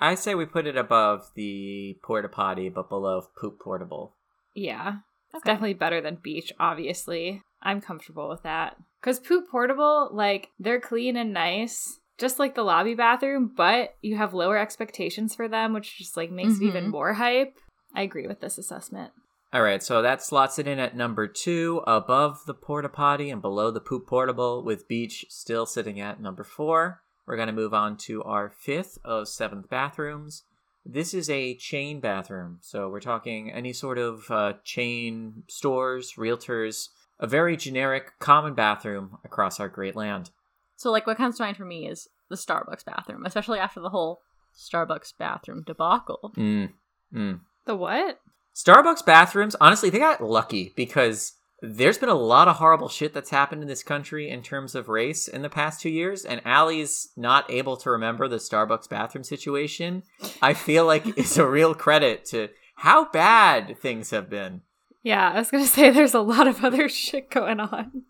[0.01, 4.15] I say we put it above the porta potty, but below poop portable.
[4.55, 4.99] yeah,
[5.35, 6.53] it's definitely better than beach.
[6.59, 8.77] Obviously, I'm comfortable with that.
[9.03, 14.17] Cause poop portable, like they're clean and nice, just like the lobby bathroom, but you
[14.17, 16.91] have lower expectations for them, which just like makes it even Mhm.
[16.91, 17.57] more hype.
[17.95, 19.13] I agree with this assessment.
[19.53, 23.43] All right, so that slots it in at number two, above the porta potty and
[23.43, 27.03] below the poop portable, with beach still sitting at number four.
[27.27, 30.45] We're going to move on to our fifth of seventh bathrooms.
[30.87, 36.89] This is a chain bathroom, so we're talking any sort of uh, chain stores, realtors,
[37.19, 40.31] a very generic, common bathroom across our great land.
[40.77, 43.91] So, like, what comes to mind for me is the Starbucks bathroom, especially after the
[43.91, 44.23] whole
[44.57, 46.33] Starbucks bathroom debacle.
[46.37, 46.71] Mm.
[47.13, 47.41] Mm.
[47.67, 48.21] The what?
[48.55, 53.31] Starbucks bathrooms, honestly, they got lucky because there's been a lot of horrible shit that's
[53.31, 57.09] happened in this country in terms of race in the past two years, and Allie's
[57.17, 60.03] not able to remember the Starbucks bathroom situation.
[60.41, 64.63] I feel like it's a real credit to how bad things have been.
[65.03, 68.05] Yeah, I was gonna say there's a lot of other shit going on.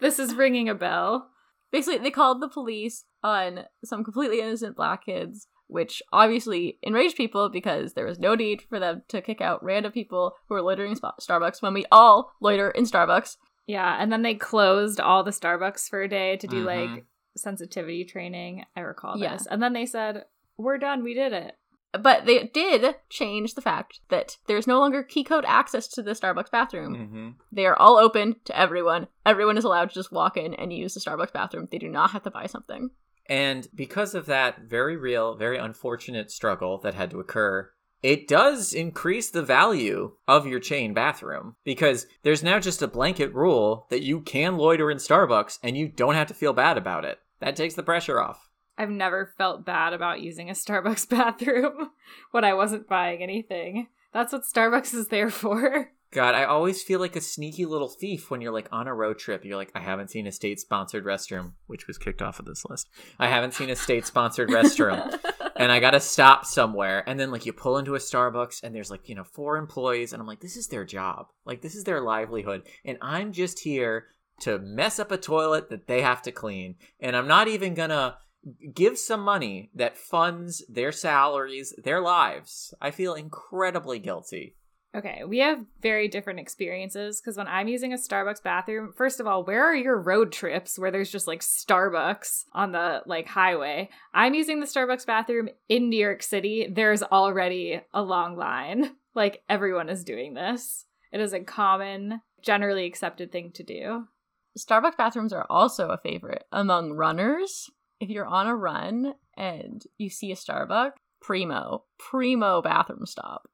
[0.00, 1.30] This is ringing a bell.
[1.72, 7.48] Basically, they called the police on some completely innocent black kids, which obviously enraged people
[7.48, 10.92] because there was no need for them to kick out random people who were loitering
[10.92, 13.36] in Starbucks when we all loiter in Starbucks.
[13.66, 16.66] Yeah, and then they closed all the Starbucks for a day to do Mhm.
[16.94, 17.04] like
[17.36, 18.64] sensitivity training.
[18.76, 19.32] I recall Yeah.
[19.34, 19.46] this.
[19.46, 20.24] And then they said,
[20.58, 21.58] We're done, we did it.
[21.92, 26.12] But they did change the fact that there's no longer key code access to the
[26.12, 26.94] Starbucks bathroom.
[26.94, 27.28] Mm-hmm.
[27.52, 29.08] They are all open to everyone.
[29.26, 31.68] Everyone is allowed to just walk in and use the Starbucks bathroom.
[31.70, 32.90] They do not have to buy something.
[33.28, 37.70] And because of that very real, very unfortunate struggle that had to occur,
[38.02, 43.34] it does increase the value of your chain bathroom because there's now just a blanket
[43.34, 47.04] rule that you can loiter in Starbucks and you don't have to feel bad about
[47.04, 47.18] it.
[47.40, 48.48] That takes the pressure off.
[48.78, 51.90] I've never felt bad about using a Starbucks bathroom
[52.30, 53.88] when I wasn't buying anything.
[54.12, 55.90] That's what Starbucks is there for.
[56.12, 59.18] God, I always feel like a sneaky little thief when you're like on a road
[59.18, 59.44] trip.
[59.44, 62.64] You're like, I haven't seen a state sponsored restroom, which was kicked off of this
[62.64, 62.88] list.
[63.18, 65.18] I haven't seen a state sponsored restroom.
[65.56, 67.02] and I gotta stop somewhere.
[67.06, 70.12] And then like you pull into a Starbucks and there's like, you know, four employees,
[70.12, 71.26] and I'm like, this is their job.
[71.44, 72.62] Like this is their livelihood.
[72.84, 74.06] And I'm just here
[74.40, 76.76] to mess up a toilet that they have to clean.
[77.00, 78.18] And I'm not even gonna
[78.74, 82.74] give some money that funds their salaries, their lives.
[82.80, 84.56] I feel incredibly guilty.
[84.96, 89.26] Okay, we have very different experiences because when I'm using a Starbucks bathroom, first of
[89.26, 93.90] all, where are your road trips where there's just like Starbucks on the like highway?
[94.14, 96.66] I'm using the Starbucks bathroom in New York City.
[96.72, 98.92] There's already a long line.
[99.14, 100.84] Like everyone is doing this.
[101.10, 104.04] It is a common, generally accepted thing to do.
[104.58, 107.70] Starbucks bathrooms are also a favorite among runners.
[108.00, 113.48] If you're on a run and you see a Starbucks, primo, primo bathroom stop.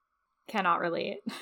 [0.48, 1.18] Cannot relate.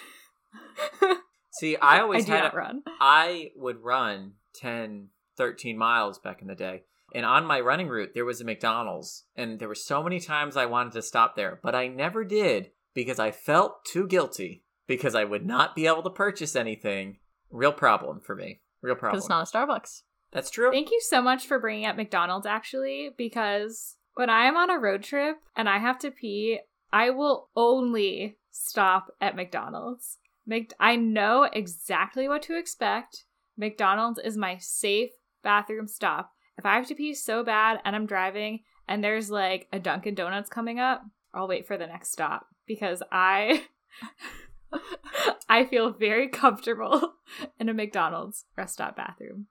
[1.53, 2.83] See, I I always do had not a- run.
[3.01, 6.85] I would run 10, 13 miles back in the day.
[7.13, 9.25] And on my running route, there was a McDonald's.
[9.35, 12.71] And there were so many times I wanted to stop there, but I never did
[12.95, 17.19] because I felt too guilty because I would not be able to purchase anything.
[17.51, 18.61] Real problem for me.
[18.81, 19.17] Real problem.
[19.19, 20.03] Because it's not a Starbucks.
[20.33, 20.71] That's true.
[20.71, 24.79] Thank you so much for bringing up McDonald's actually, because when I am on a
[24.79, 26.61] road trip and I have to pee,
[26.93, 30.19] I will only stop at McDonald's.
[30.47, 33.25] Mc- I know exactly what to expect.
[33.57, 35.11] McDonald's is my safe
[35.43, 36.33] bathroom stop.
[36.59, 40.15] If I have to pee so bad and I'm driving and there's like a Dunkin'
[40.15, 43.65] Donuts coming up, I'll wait for the next stop because I
[45.49, 47.15] I feel very comfortable
[47.61, 49.47] in a McDonald's rest stop bathroom.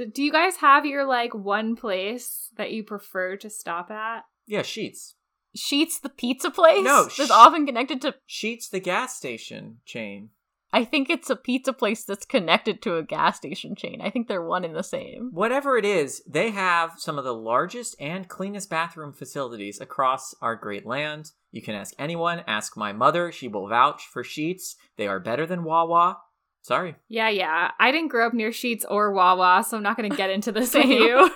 [0.00, 4.24] Do, do you guys have your like one place that you prefer to stop at?
[4.46, 5.12] yeah, Sheetz.
[5.54, 8.14] Sheetz, the pizza place, No, that's sh- often connected to.
[8.28, 10.30] Sheetz, the gas station chain.
[10.72, 14.00] I think it's a pizza place that's connected to a gas station chain.
[14.00, 15.30] I think they're one and the same.
[15.32, 20.54] Whatever it is, they have some of the largest and cleanest bathroom facilities across our
[20.56, 21.32] great land.
[21.50, 24.76] You can ask anyone, ask my mother, she will vouch for Sheetz.
[24.96, 26.18] They are better than Wawa.
[26.62, 26.94] Sorry.
[27.08, 27.70] Yeah, yeah.
[27.80, 30.52] I didn't grow up near Sheetz or Wawa, so I'm not going to get into
[30.52, 31.30] this with you.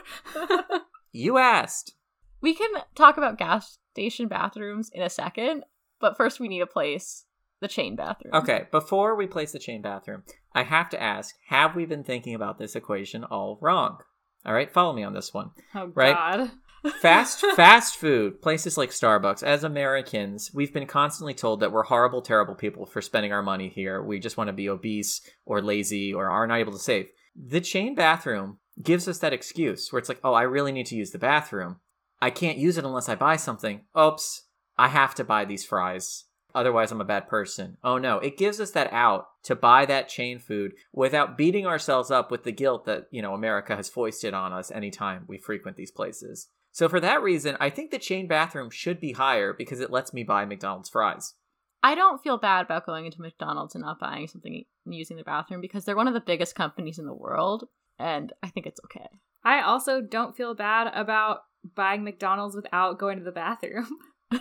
[1.13, 1.95] You asked.
[2.41, 5.65] We can talk about gas station bathrooms in a second,
[6.01, 7.25] but first we need to place
[7.61, 8.35] the chain bathroom.
[8.35, 12.35] Okay, before we place the chain bathroom, I have to ask have we been thinking
[12.35, 13.99] about this equation all wrong?
[14.45, 15.53] All right, follow me on this one.
[15.75, 16.15] Oh Right.
[16.15, 16.51] God.
[17.01, 22.21] Fast fast food, places like Starbucks, as Americans, we've been constantly told that we're horrible,
[22.21, 24.03] terrible people for spending our money here.
[24.03, 27.09] We just want to be obese or lazy or aren't able to save.
[27.35, 30.97] The chain bathroom gives us that excuse where it's like, oh, I really need to
[30.97, 31.77] use the bathroom.
[32.21, 33.87] I can't use it unless I buy something.
[33.99, 34.43] Oops,
[34.77, 36.25] I have to buy these fries.
[36.55, 37.79] Otherwise, I'm a bad person.
[37.83, 42.11] Oh no, it gives us that out to buy that chain food without beating ourselves
[42.11, 45.79] up with the guilt that, you know, America has foisted on us anytime we frequent
[45.79, 46.49] these places.
[46.75, 50.13] So for that reason, I think the chain bathroom should be higher because it lets
[50.13, 51.35] me buy McDonald's fries.
[51.85, 55.23] I don't feel bad about going into McDonald's and not buying something and using the
[55.23, 58.81] bathroom because they're one of the biggest companies in the world, and I think it's
[58.87, 59.07] okay.
[59.45, 61.43] I also don't feel bad about
[61.77, 63.87] buying McDonald's without going to the bathroom.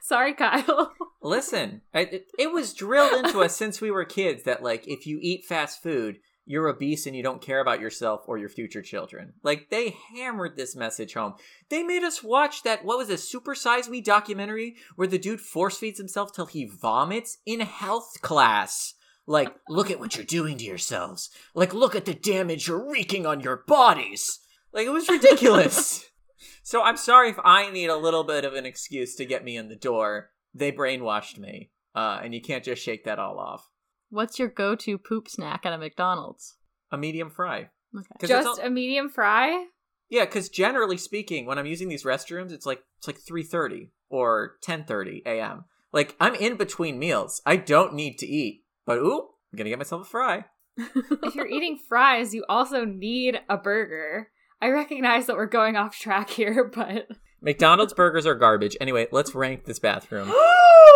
[0.00, 0.92] Sorry, Kyle.
[1.22, 5.18] Listen, it, it was drilled into us since we were kids that like if you
[5.20, 9.34] eat fast food, you're obese and you don't care about yourself or your future children.
[9.42, 11.34] Like they hammered this message home.
[11.68, 15.40] They made us watch that what was a Super Size Me documentary where the dude
[15.40, 18.94] force feeds himself till he vomits in health class.
[19.26, 21.30] Like, look at what you're doing to yourselves.
[21.52, 24.38] Like, look at the damage you're wreaking on your bodies.
[24.72, 26.04] Like, it was ridiculous.
[26.62, 29.56] so I'm sorry if I need a little bit of an excuse to get me
[29.56, 30.30] in the door.
[30.54, 31.72] They brainwashed me.
[31.92, 33.68] Uh, and you can't just shake that all off.
[34.10, 36.56] What's your go-to poop snack at a McDonald's?
[36.92, 37.70] A medium fry.
[37.96, 38.06] Okay.
[38.20, 39.66] 'Cause it's Just all- a medium fry?
[40.08, 43.90] Yeah, because generally speaking, when I'm using these restrooms, it's like it's like three thirty
[44.08, 45.64] or ten thirty a.m.
[45.92, 47.42] Like I'm in between meals.
[47.44, 50.44] I don't need to eat, but ooh, I'm gonna get myself a fry.
[50.76, 54.30] If you're eating fries, you also need a burger.
[54.60, 57.08] I recognize that we're going off track here, but
[57.42, 58.76] McDonald's burgers are garbage.
[58.80, 60.28] Anyway, let's rank this bathroom.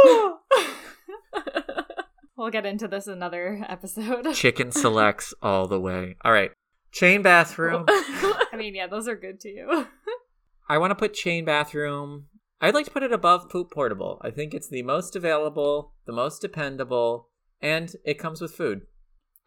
[2.40, 4.33] we'll get into this another episode.
[4.35, 6.16] Chicken selects all the way.
[6.24, 6.50] All right,
[6.90, 7.85] chain bathroom.
[7.88, 9.87] I mean, yeah, those are good too.
[10.68, 12.26] I want to put chain bathroom.
[12.61, 14.20] I'd like to put it above poop portable.
[14.22, 17.29] I think it's the most available, the most dependable,
[17.61, 18.83] and it comes with food.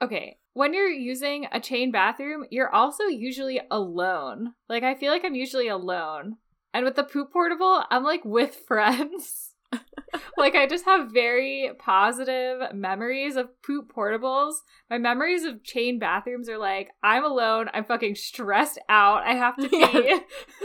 [0.02, 4.54] Okay, when you're using a chain bathroom, you're also usually alone.
[4.68, 6.38] Like, I feel like I'm usually alone.
[6.74, 9.53] And with the poop portable, I'm like with friends.
[10.38, 14.54] like, I just have very positive memories of poop portables.
[14.90, 19.56] My memories of chain bathrooms are like, I'm alone, I'm fucking stressed out, I have
[19.58, 20.20] to be Yeah.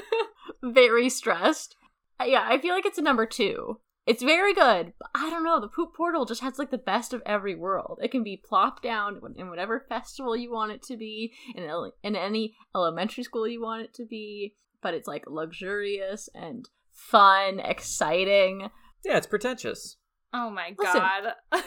[0.63, 1.77] very stressed.
[2.21, 3.81] Uh, Yeah, I feel like it's a number two.
[4.07, 5.61] It's very good, but I don't know.
[5.61, 7.99] The poop portal just has like the best of every world.
[8.03, 11.93] It can be plopped down in whatever festival you want it to be, in ele-
[12.03, 14.55] in any elementary school you want it to be.
[14.81, 18.71] But it's like luxurious and fun, exciting.
[19.09, 19.97] Yeah, it's pretentious.
[20.35, 21.01] oh my Listen.
[21.01, 21.35] god.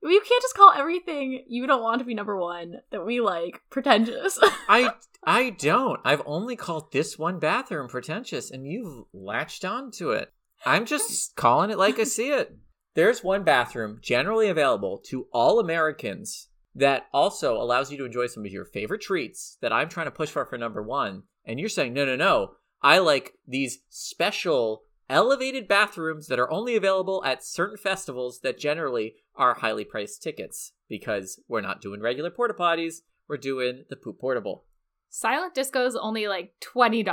[0.00, 3.60] You can't just call everything you don't want to be number one that we like
[3.68, 4.38] pretentious.
[4.68, 4.92] I
[5.24, 5.98] I don't.
[6.04, 10.32] I've only called this one bathroom pretentious, and you've latched onto it.
[10.64, 12.56] I'm just calling it like I see it.
[12.94, 18.46] There's one bathroom generally available to all Americans that also allows you to enjoy some
[18.46, 21.24] of your favorite treats that I'm trying to push for for number one.
[21.44, 22.52] And you're saying, no, no, no.
[22.80, 29.14] I like these special elevated bathrooms that are only available at certain festivals that generally
[29.34, 32.96] are highly priced tickets because we're not doing regular porta potties.
[33.28, 34.64] We're doing the poop portable.
[35.10, 37.06] Silent disco is only like $20.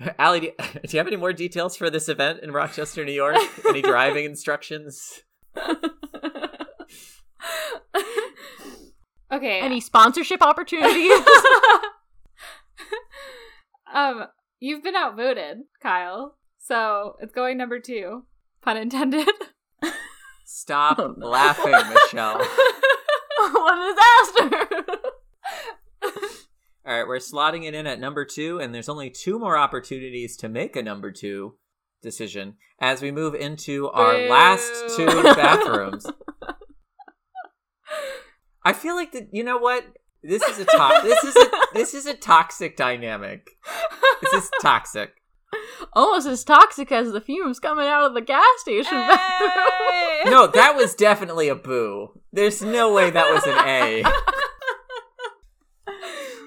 [0.18, 3.36] Allie, do do you have any more details for this event in Rochester, New York?
[3.66, 5.22] Any driving instructions?
[9.32, 9.60] okay.
[9.60, 11.12] Any sponsorship opportunities?
[13.92, 14.26] um,
[14.64, 16.36] you've been outvoted, Kyle.
[16.58, 18.24] So it's going number two.
[18.62, 19.28] Pun intended.
[20.46, 21.28] Stop Oh, no.
[21.28, 22.38] laughing, Michelle.
[23.36, 24.84] what a disaster!
[26.86, 30.36] All right, we're slotting it in at number two, and there's only two more opportunities
[30.38, 31.56] to make a number two
[32.02, 34.28] decision as we move into our Boo.
[34.28, 36.06] last two bathrooms.
[38.62, 39.28] I feel like that.
[39.32, 39.84] You know what?
[40.26, 43.50] This is a to- this is a this is a toxic dynamic.
[44.22, 45.12] This is toxic.
[45.92, 49.50] Almost as toxic as the fumes coming out of the gas station bathroom.
[49.50, 50.22] Hey!
[50.30, 52.20] No, that was definitely a boo.
[52.32, 54.04] There's no way that was an A.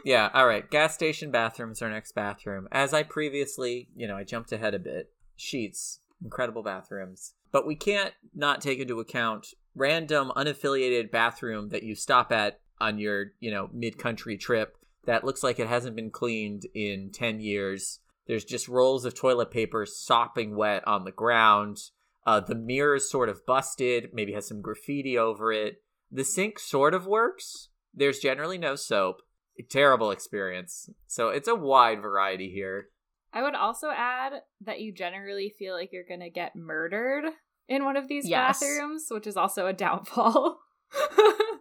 [0.07, 0.69] Yeah, all right.
[0.71, 2.69] Gas station bathrooms are next bathroom.
[2.71, 5.11] As I previously, you know, I jumped ahead a bit.
[5.38, 7.34] Sheetz, incredible bathrooms.
[7.51, 12.97] But we can't not take into account random unaffiliated bathroom that you stop at on
[12.99, 17.99] your, you know, mid-country trip that looks like it hasn't been cleaned in 10 years.
[18.28, 21.78] There's just rolls of toilet paper sopping wet on the ground.
[22.25, 25.82] Uh, the mirror is sort of busted, maybe has some graffiti over it.
[26.11, 27.69] The sink sort of works.
[27.93, 29.21] There's generally no soap.
[29.69, 30.89] Terrible experience.
[31.07, 32.89] So it's a wide variety here.
[33.34, 37.25] I would also add that you generally feel like you're going to get murdered
[37.67, 38.59] in one of these Yes.
[38.59, 40.59] bathrooms, which is also a downfall.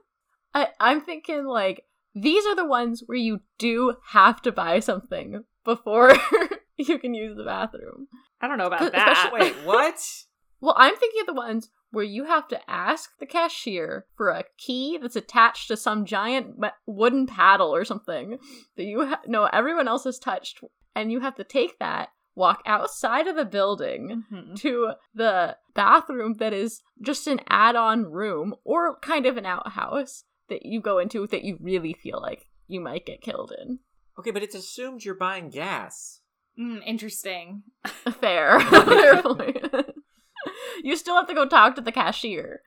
[0.57, 1.84] I, I'm thinking like
[2.14, 6.14] these are the ones where you do have to buy something before
[6.78, 8.09] you can use the bathroom.
[8.40, 9.30] I don't know about Especially- that.
[9.32, 10.00] Wait, what?
[10.61, 14.44] Well, I'm thinking of the ones where you have to ask the cashier for a
[14.59, 16.54] key that's attached to some giant
[16.86, 18.38] wooden paddle or something
[18.76, 20.61] that you ha- no everyone else has touched,
[20.94, 24.57] and you have to take that, walk outside of the building Mhm.
[24.61, 30.64] to the bathroom that is just an add-on room or kind of an outhouse that
[30.64, 33.80] you go into that you really feel like you might get killed in.
[34.18, 36.20] Okay, but it's assumed you're buying gas.
[36.59, 37.62] Mm, interesting.
[38.20, 38.61] Fair.
[38.61, 39.22] Fair
[40.82, 42.62] you still have to go talk to the cashier.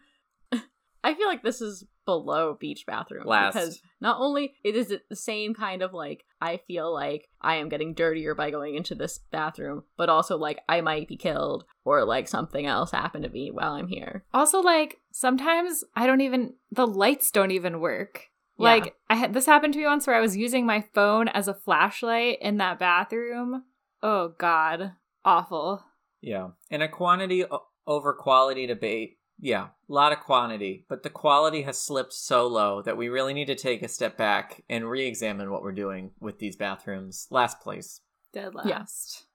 [1.03, 3.53] I feel like this is below beach bathroom Last.
[3.53, 7.55] because not only it is it the same kind of like I feel like I
[7.55, 11.65] am getting dirtier by going into this bathroom, but also like I might be killed
[11.85, 14.23] or like something else happened to me while I'm here.
[14.33, 18.25] Also, like sometimes I don't even the lights don't even work.
[18.57, 18.63] Yeah.
[18.63, 21.47] Like I had this happened to me once where I was using my phone as
[21.47, 23.65] a flashlight in that bathroom.
[24.01, 24.93] Oh God,
[25.23, 25.83] awful.
[26.21, 26.49] Yeah.
[26.71, 29.18] And a quantity o- over quality debate.
[29.41, 33.33] Yeah, a lot of quantity, but the quality has slipped so low that we really
[33.33, 37.25] need to take a step back and re examine what we're doing with these bathrooms.
[37.31, 38.01] Last place.
[38.33, 38.79] Dead Yeah.
[38.79, 39.25] last.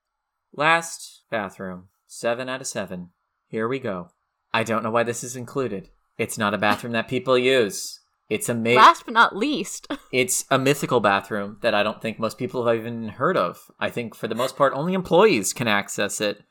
[0.53, 1.89] Last bathroom.
[2.07, 3.11] Seven out of seven.
[3.49, 4.11] Here we go.
[4.53, 5.91] I don't know why this is included.
[6.17, 8.01] It's not a bathroom that people use.
[8.29, 12.19] It's a ma- Last but not least, It's a mythical bathroom that I don't think
[12.19, 13.71] most people have even heard of.
[13.81, 16.43] I think for the most part, only employees can access it.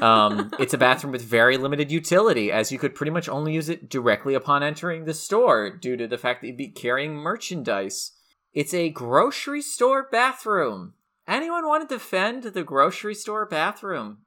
[0.00, 3.68] Um, it's a bathroom with very limited utility, as you could pretty much only use
[3.68, 8.12] it directly upon entering the store due to the fact that you'd be carrying merchandise.
[8.52, 10.94] It's a grocery store bathroom.
[11.26, 14.18] Anyone want to defend the grocery store bathroom?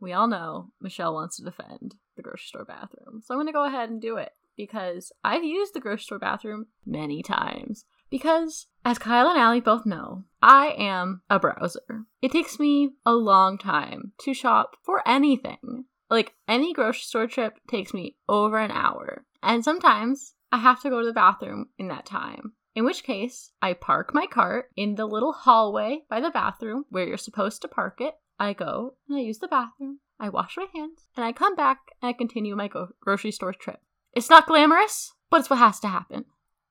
[0.00, 3.22] we all know Michelle wants to defend the grocery store bathroom.
[3.24, 6.18] So I'm going to go ahead and do it because I've used the grocery store
[6.18, 7.84] bathroom many times.
[8.10, 12.04] Because, as Kyle and Allie both know, I am a browser.
[12.22, 15.84] It takes me a long time to shop for anything.
[16.10, 19.24] Like, any grocery store trip takes me over an hour.
[19.42, 22.54] And sometimes I have to go to the bathroom in that time.
[22.74, 27.06] In which case, I park my cart in the little hallway by the bathroom where
[27.06, 28.14] you're supposed to park it.
[28.38, 29.98] I go and I use the bathroom.
[30.20, 33.52] I wash my hands and I come back and I continue my go- grocery store
[33.52, 33.80] trip.
[34.12, 36.24] It's not glamorous, but it's what has to happen.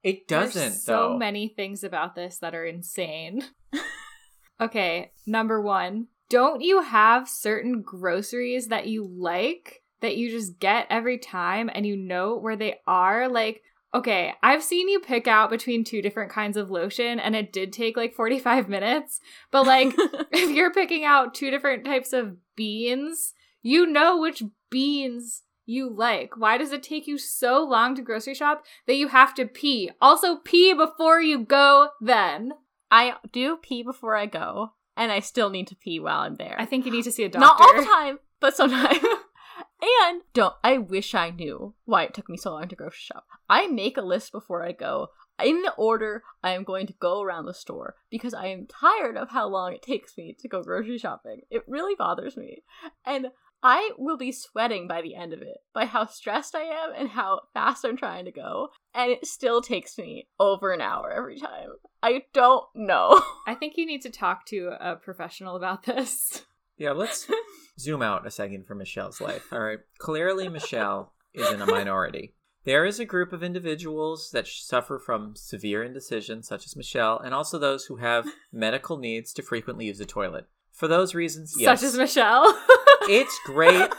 [0.04, 1.18] It doesn't, There's so though.
[1.18, 3.44] many things about this that are insane.
[4.62, 10.88] okay, number one, don't you have certain groceries that you like that you just get
[10.90, 13.28] every time and you know where they are?
[13.28, 13.62] Like,
[13.94, 17.74] okay, I've seen you pick out between two different kinds of lotion and it did
[17.74, 19.20] take like 45 minutes,
[19.52, 19.94] but like,
[20.32, 26.38] if you're picking out two different types of beans, you know which beans you like.
[26.38, 29.92] Why does it take you so long to grocery shop that you have to pee?
[30.02, 32.54] Also, pee before you go then.
[32.90, 36.56] I do pee before I go, and I still need to pee while I'm there.
[36.58, 37.46] I think you need to see a doctor.
[37.46, 39.00] Not all the time, but sometimes.
[40.08, 40.56] and don't.
[40.64, 43.26] I wish I knew why it took me so long to grocery shop.
[43.50, 45.10] I make a list before I go.
[45.44, 49.18] In the order I am going to go around the store because I am tired
[49.18, 51.42] of how long it takes me to go grocery shopping.
[51.52, 52.64] It really bothers me.
[53.06, 53.28] And
[53.64, 57.10] I will be sweating by the end of it by how stressed I am and
[57.10, 58.70] how fast I'm trying to go.
[58.94, 61.70] And it still takes me over an hour every time.
[62.04, 63.22] I don't know.
[63.48, 66.46] I think you need to talk to a professional about this.
[66.78, 67.28] Yeah, let's
[67.80, 69.52] zoom out a second for Michelle's life.
[69.52, 69.80] All right.
[69.98, 72.36] Clearly, Michelle is in a minority.
[72.66, 77.34] There is a group of individuals that suffer from severe indecision, such as Michelle, and
[77.34, 80.48] also those who have medical needs to frequently use the toilet.
[80.74, 81.80] For those reasons, yes.
[81.80, 82.56] Such as Michelle.
[83.04, 83.92] It's great.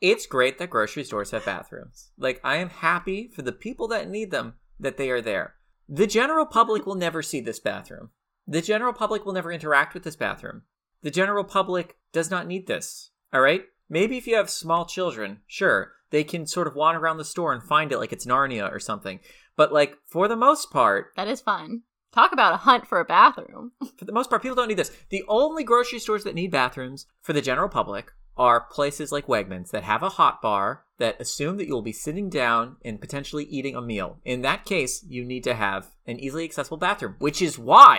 [0.00, 2.10] It's great that grocery stores have bathrooms.
[2.18, 5.54] Like, I am happy for the people that need them that they are there.
[5.88, 8.10] The general public will never see this bathroom.
[8.46, 10.62] The general public will never interact with this bathroom.
[11.02, 13.10] The general public does not need this.
[13.32, 13.62] All right?
[13.88, 17.52] Maybe if you have small children, sure, they can sort of wander around the store
[17.52, 19.20] and find it like it's Narnia or something.
[19.56, 21.82] But, like, for the most part, That is fun.
[22.16, 23.72] Talk about a hunt for a bathroom.
[23.98, 24.90] for the most part, people don't need this.
[25.10, 29.70] The only grocery stores that need bathrooms for the general public are places like Wegmans
[29.70, 33.76] that have a hot bar that assume that you'll be sitting down and potentially eating
[33.76, 34.18] a meal.
[34.24, 37.98] In that case, you need to have an easily accessible bathroom, which is why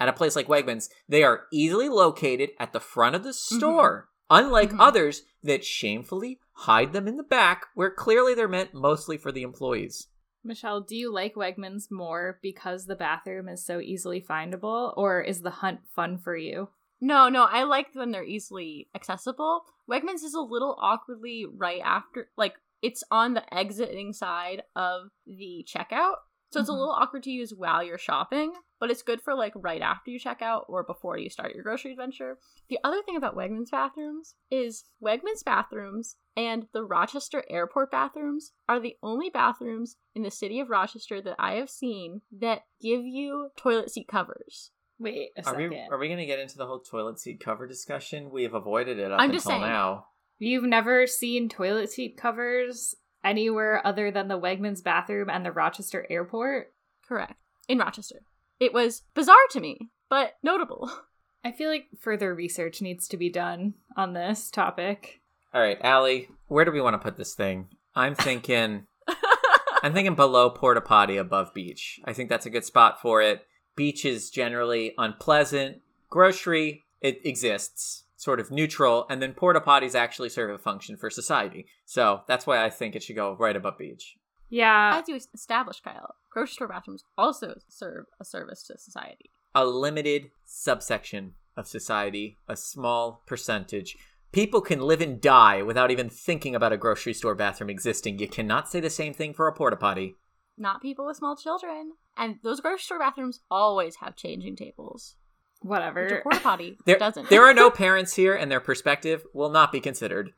[0.00, 4.08] at a place like Wegmans, they are easily located at the front of the store,
[4.30, 4.80] unlike Mhm.
[4.80, 9.42] others that shamefully hide them in the back where clearly they're meant mostly for the
[9.42, 10.08] employees.
[10.44, 15.42] Michelle, do you like Wegmans more because the bathroom is so easily findable, or is
[15.42, 16.68] the hunt fun for you?
[17.00, 19.62] No, no, I like when they're easily accessible.
[19.90, 25.66] Wegmans is a little awkwardly right after, like, it's on the exiting side of the
[25.68, 26.16] checkout.
[26.50, 26.78] So it's a Mhm.
[26.78, 30.18] little awkward to use while you're shopping, but it's good for like right after you
[30.18, 32.38] check out or before you start your grocery adventure.
[32.68, 38.80] The other thing about Wegmans bathrooms is Wegmans bathrooms and the Rochester airport bathrooms are
[38.80, 43.50] the only bathrooms in the city of Rochester that I have seen that give you
[43.56, 44.70] toilet seat covers.
[44.98, 45.70] Wait a Are second.
[45.70, 48.30] we are we going to get into the whole toilet seat cover discussion?
[48.30, 49.62] We have avoided it up I'm until saying.
[49.62, 50.06] now.
[50.38, 52.94] You've never seen toilet seat covers
[53.28, 56.72] anywhere other than the Wegmans bathroom and the Rochester airport?
[57.06, 57.34] Correct.
[57.68, 58.22] In Rochester.
[58.58, 60.90] It was bizarre to me, but notable.
[61.44, 65.20] I feel like further research needs to be done on this topic.
[65.54, 67.68] All right, Allie, where do we want to put this thing?
[67.94, 68.86] I'm thinking
[69.82, 72.00] I'm thinking below porta potty above beach.
[72.04, 73.46] I think that's a good spot for it.
[73.76, 75.82] Beach is generally unpleasant.
[76.10, 81.08] Grocery, it exists, sort of neutral, and then porta potties actually serve a function for
[81.08, 81.66] society.
[81.86, 84.16] So that's why I think it should go right above beach.
[84.50, 84.98] Yeah.
[85.00, 89.30] As you established, Kyle, grocery store bathrooms also serve a service to society.
[89.54, 93.96] A limited subsection of society, a small percentage.
[94.32, 98.18] People can live and die without even thinking about a grocery store bathroom existing.
[98.18, 100.16] You cannot say the same thing for a porta potty.
[100.56, 101.92] Not people with small children.
[102.16, 105.14] And those grocery store bathrooms always have changing tables.
[105.60, 106.06] Which Whatever.
[106.06, 107.28] a porta potty There, doesn't.
[107.30, 110.32] there are no parents here, and their perspective will not be considered.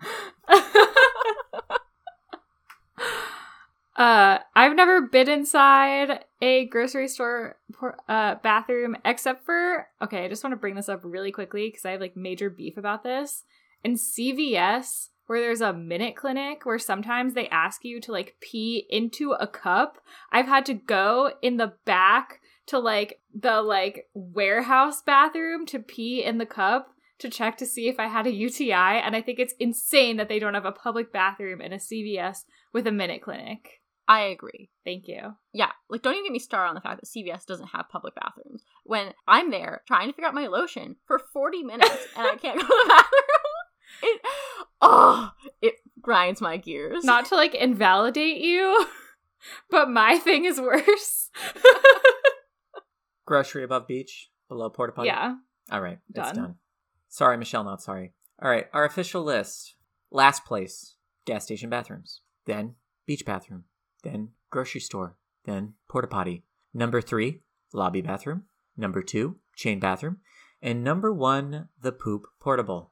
[3.97, 10.25] uh, I've never been inside a grocery store por- uh, bathroom except for okay.
[10.25, 12.77] I just want to bring this up really quickly because I have like major beef
[12.77, 13.45] about this.
[13.85, 18.87] In CVS, where there's a minute clinic where sometimes they ask you to like pee
[18.89, 19.99] into a cup,
[20.33, 22.40] I've had to go in the back
[22.71, 27.89] to like the like warehouse bathroom to pee in the cup to check to see
[27.89, 28.73] if I had a UTI.
[28.73, 32.45] And I think it's insane that they don't have a public bathroom in a CVS
[32.73, 33.81] with a minute clinic.
[34.09, 34.71] I agree.
[34.85, 35.37] Thank you.
[35.53, 38.15] Yeah, like don't even get me started on the fact that CVS doesn't have public
[38.15, 38.65] bathrooms.
[38.85, 42.61] When I'm there trying to figure out my lotion for 40 minutes and I can't
[42.61, 44.21] go to the bathroom, it
[44.81, 45.31] oh,
[45.63, 47.05] it grinds my gears.
[47.05, 48.87] Not to like invalidate you,
[49.71, 51.31] but my thing is worse.
[53.31, 55.07] Grocery above beach, below porta potty.
[55.07, 55.37] yeah.
[55.71, 56.35] All right, it's Done.
[56.35, 56.55] done.
[57.09, 58.13] Sorry, Michelle, not sorry.
[58.43, 59.77] All right, our official list.
[60.11, 62.23] Last place, gas station bathrooms.
[62.47, 62.75] Then
[63.07, 63.67] beach bathroom.
[64.03, 65.17] Then grocery store.
[65.45, 66.43] Then porta potty.
[66.75, 68.47] Number three, lobby bathroom.
[68.77, 70.17] Number two, chain bathroom.
[70.61, 72.91] And number one, the poop portable.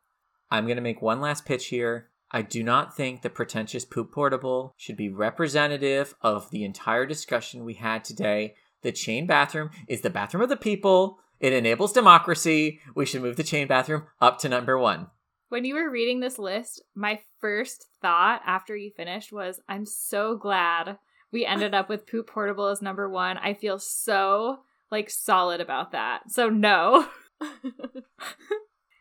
[0.53, 2.11] I'm going to make one last pitch here.
[2.31, 7.65] I do not think the pretentious poop portable should be representative of the entire discussion
[7.65, 8.55] we had today.
[8.83, 11.19] The chain bathroom is the bathroom of the people.
[11.41, 12.81] It enables democracy.
[12.95, 15.09] We should move the chain bathroom up to number one.
[15.49, 20.37] When you were reading this list, my first thought after you finished was, I'm so
[20.37, 20.99] glad
[21.33, 23.39] we ended up with Poop Portable as number one.
[23.39, 24.59] I feel so
[24.91, 26.31] like solid about that.
[26.31, 27.07] So no.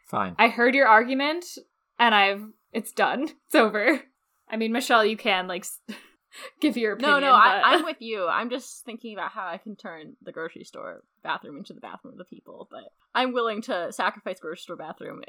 [0.08, 0.36] Fine.
[0.38, 1.46] I heard your argument
[2.00, 3.24] and I've it's done.
[3.24, 4.02] It's over.
[4.50, 5.66] I mean, Michelle, you can like
[6.62, 7.22] give your no, opinion.
[7.22, 8.28] no, I, but- I'm with you.
[8.28, 12.14] I'm just thinking about how I can turn the grocery store bathroom into the bathroom
[12.14, 12.84] of the people, but
[13.16, 15.22] I'm willing to sacrifice grocery store bathroom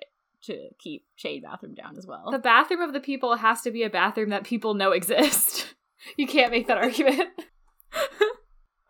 [0.43, 2.31] to keep shade bathroom down as well.
[2.31, 5.75] the bathroom of the people has to be a bathroom that people know exist.
[6.17, 7.29] you can't make that argument.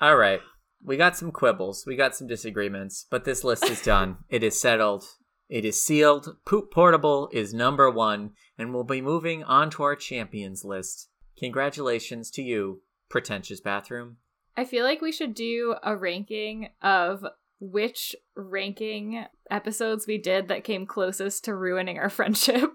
[0.01, 0.41] All right.
[0.85, 1.85] We got some quibbles.
[1.87, 4.19] We got some disagreements, but this list is done.
[4.29, 5.05] it is settled.
[5.49, 6.37] It is sealed.
[6.47, 11.09] Poop Portable is number one, and we'll be moving on to our champions list.
[11.39, 14.17] Congratulations to you, pretentious bathroom.
[14.57, 17.25] I feel like we should do a ranking of
[17.61, 22.71] which ranking episodes we did that came closest to ruining our friendship.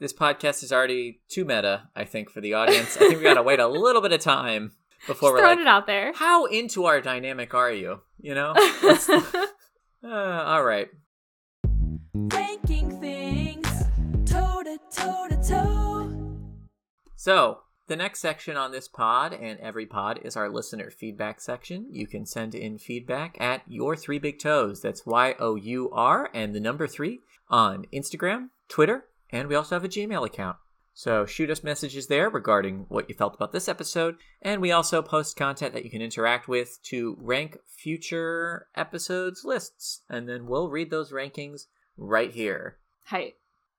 [0.00, 2.96] This podcast is already too meta, I think, for the audience.
[2.96, 4.72] I think we gotta wait a little bit of time
[5.06, 6.12] before Just we're throwing like, it out there.
[6.14, 8.00] how into our dynamic are you?
[8.20, 8.54] You know?
[10.02, 10.88] Uh, all right.
[12.14, 12.89] Ranking
[17.20, 21.86] So, The next section on this pod and every pod is our listener feedback section.
[21.90, 24.80] You can send in feedback at your three big toes.
[24.80, 29.74] That's Y O U R and the number three on Instagram, Twitter, and we also
[29.74, 30.56] have a Gmail account.
[30.94, 34.16] So shoot us messages there regarding what you felt about this episode.
[34.40, 40.04] And we also post content that you can interact with to rank future episodes lists.
[40.08, 41.66] And then we'll read those rankings
[41.98, 42.78] right here.
[43.04, 43.34] Height.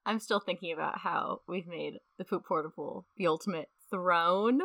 [0.05, 4.59] I'm still thinking about how we've made the poop portable the ultimate throne.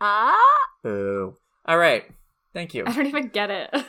[0.00, 0.36] Ah,
[0.82, 1.34] Boo.
[1.66, 2.04] All right.
[2.54, 2.84] Thank you.
[2.86, 3.70] I don't even get it.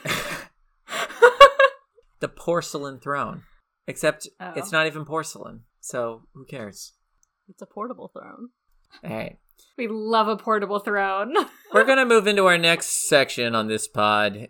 [2.20, 3.42] the porcelain throne.
[3.86, 4.52] Except Oh.
[4.56, 5.64] it's not even porcelain.
[5.80, 6.92] So who cares?
[7.48, 8.50] it's a portable throne.
[9.02, 9.36] All right.
[9.76, 11.34] we love a portable throne.
[11.72, 14.48] We're going to move into our next section on this pod.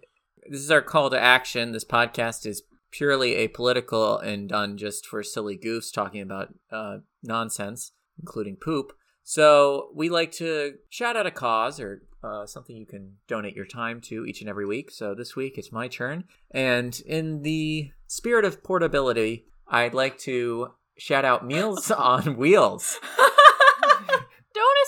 [0.50, 1.72] This is our call to action.
[1.72, 7.92] This podcast is purely apolitical and done just for silly goofs talking about uh, nonsense,
[8.18, 8.92] including poop.
[9.22, 13.66] So we like to shout out a cause or uh, something you can donate your
[13.66, 14.90] time to each and every week.
[14.90, 16.24] So this week it's my turn.
[16.50, 22.98] And in the spirit of portability, I'd like to shout out Meals on Wheels.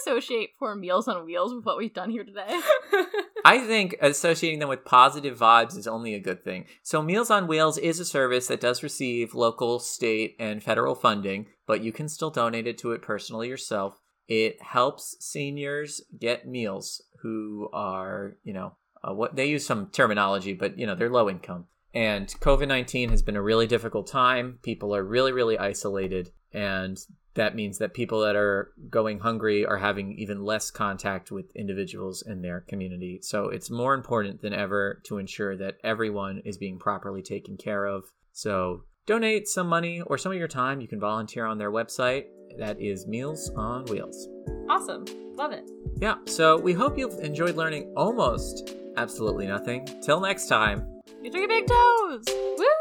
[0.02, 2.60] Associate poor Meals on Wheels with what we've done here today.
[3.44, 6.66] I think associating them with positive vibes is only a good thing.
[6.82, 11.46] So, Meals on Wheels is a service that does receive local, state, and federal funding,
[11.66, 14.00] but you can still donate it to it personally yourself.
[14.26, 18.74] It helps seniors get meals who are, you know,
[19.04, 21.66] uh, what they use some terminology, but you know, they're low income.
[21.94, 24.58] And COVID 19 has been a really difficult time.
[24.62, 26.32] People are really, really isolated.
[26.54, 26.98] And
[27.34, 32.22] that means that people that are going hungry are having even less contact with individuals
[32.22, 33.20] in their community.
[33.22, 37.86] So it's more important than ever to ensure that everyone is being properly taken care
[37.86, 38.04] of.
[38.32, 40.80] So donate some money or some of your time.
[40.80, 42.26] You can volunteer on their website.
[42.58, 44.28] That is Meals on Wheels.
[44.68, 45.06] awesome.
[45.36, 45.64] Love it.
[45.96, 49.88] Yeah, so we hope you've enjoyed learning almost absolutely nothing.
[50.02, 50.86] Till next time.
[51.22, 52.24] You three big toes.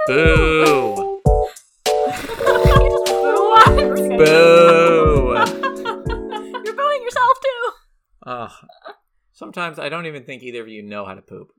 [0.08, 1.22] Boo!
[3.22, 4.10] just.
[4.18, 5.34] Boo!
[6.66, 7.72] You're booing yourself too.
[8.26, 8.52] Ugh.
[9.34, 11.52] Sometimes I don't even think either of you know how to poop.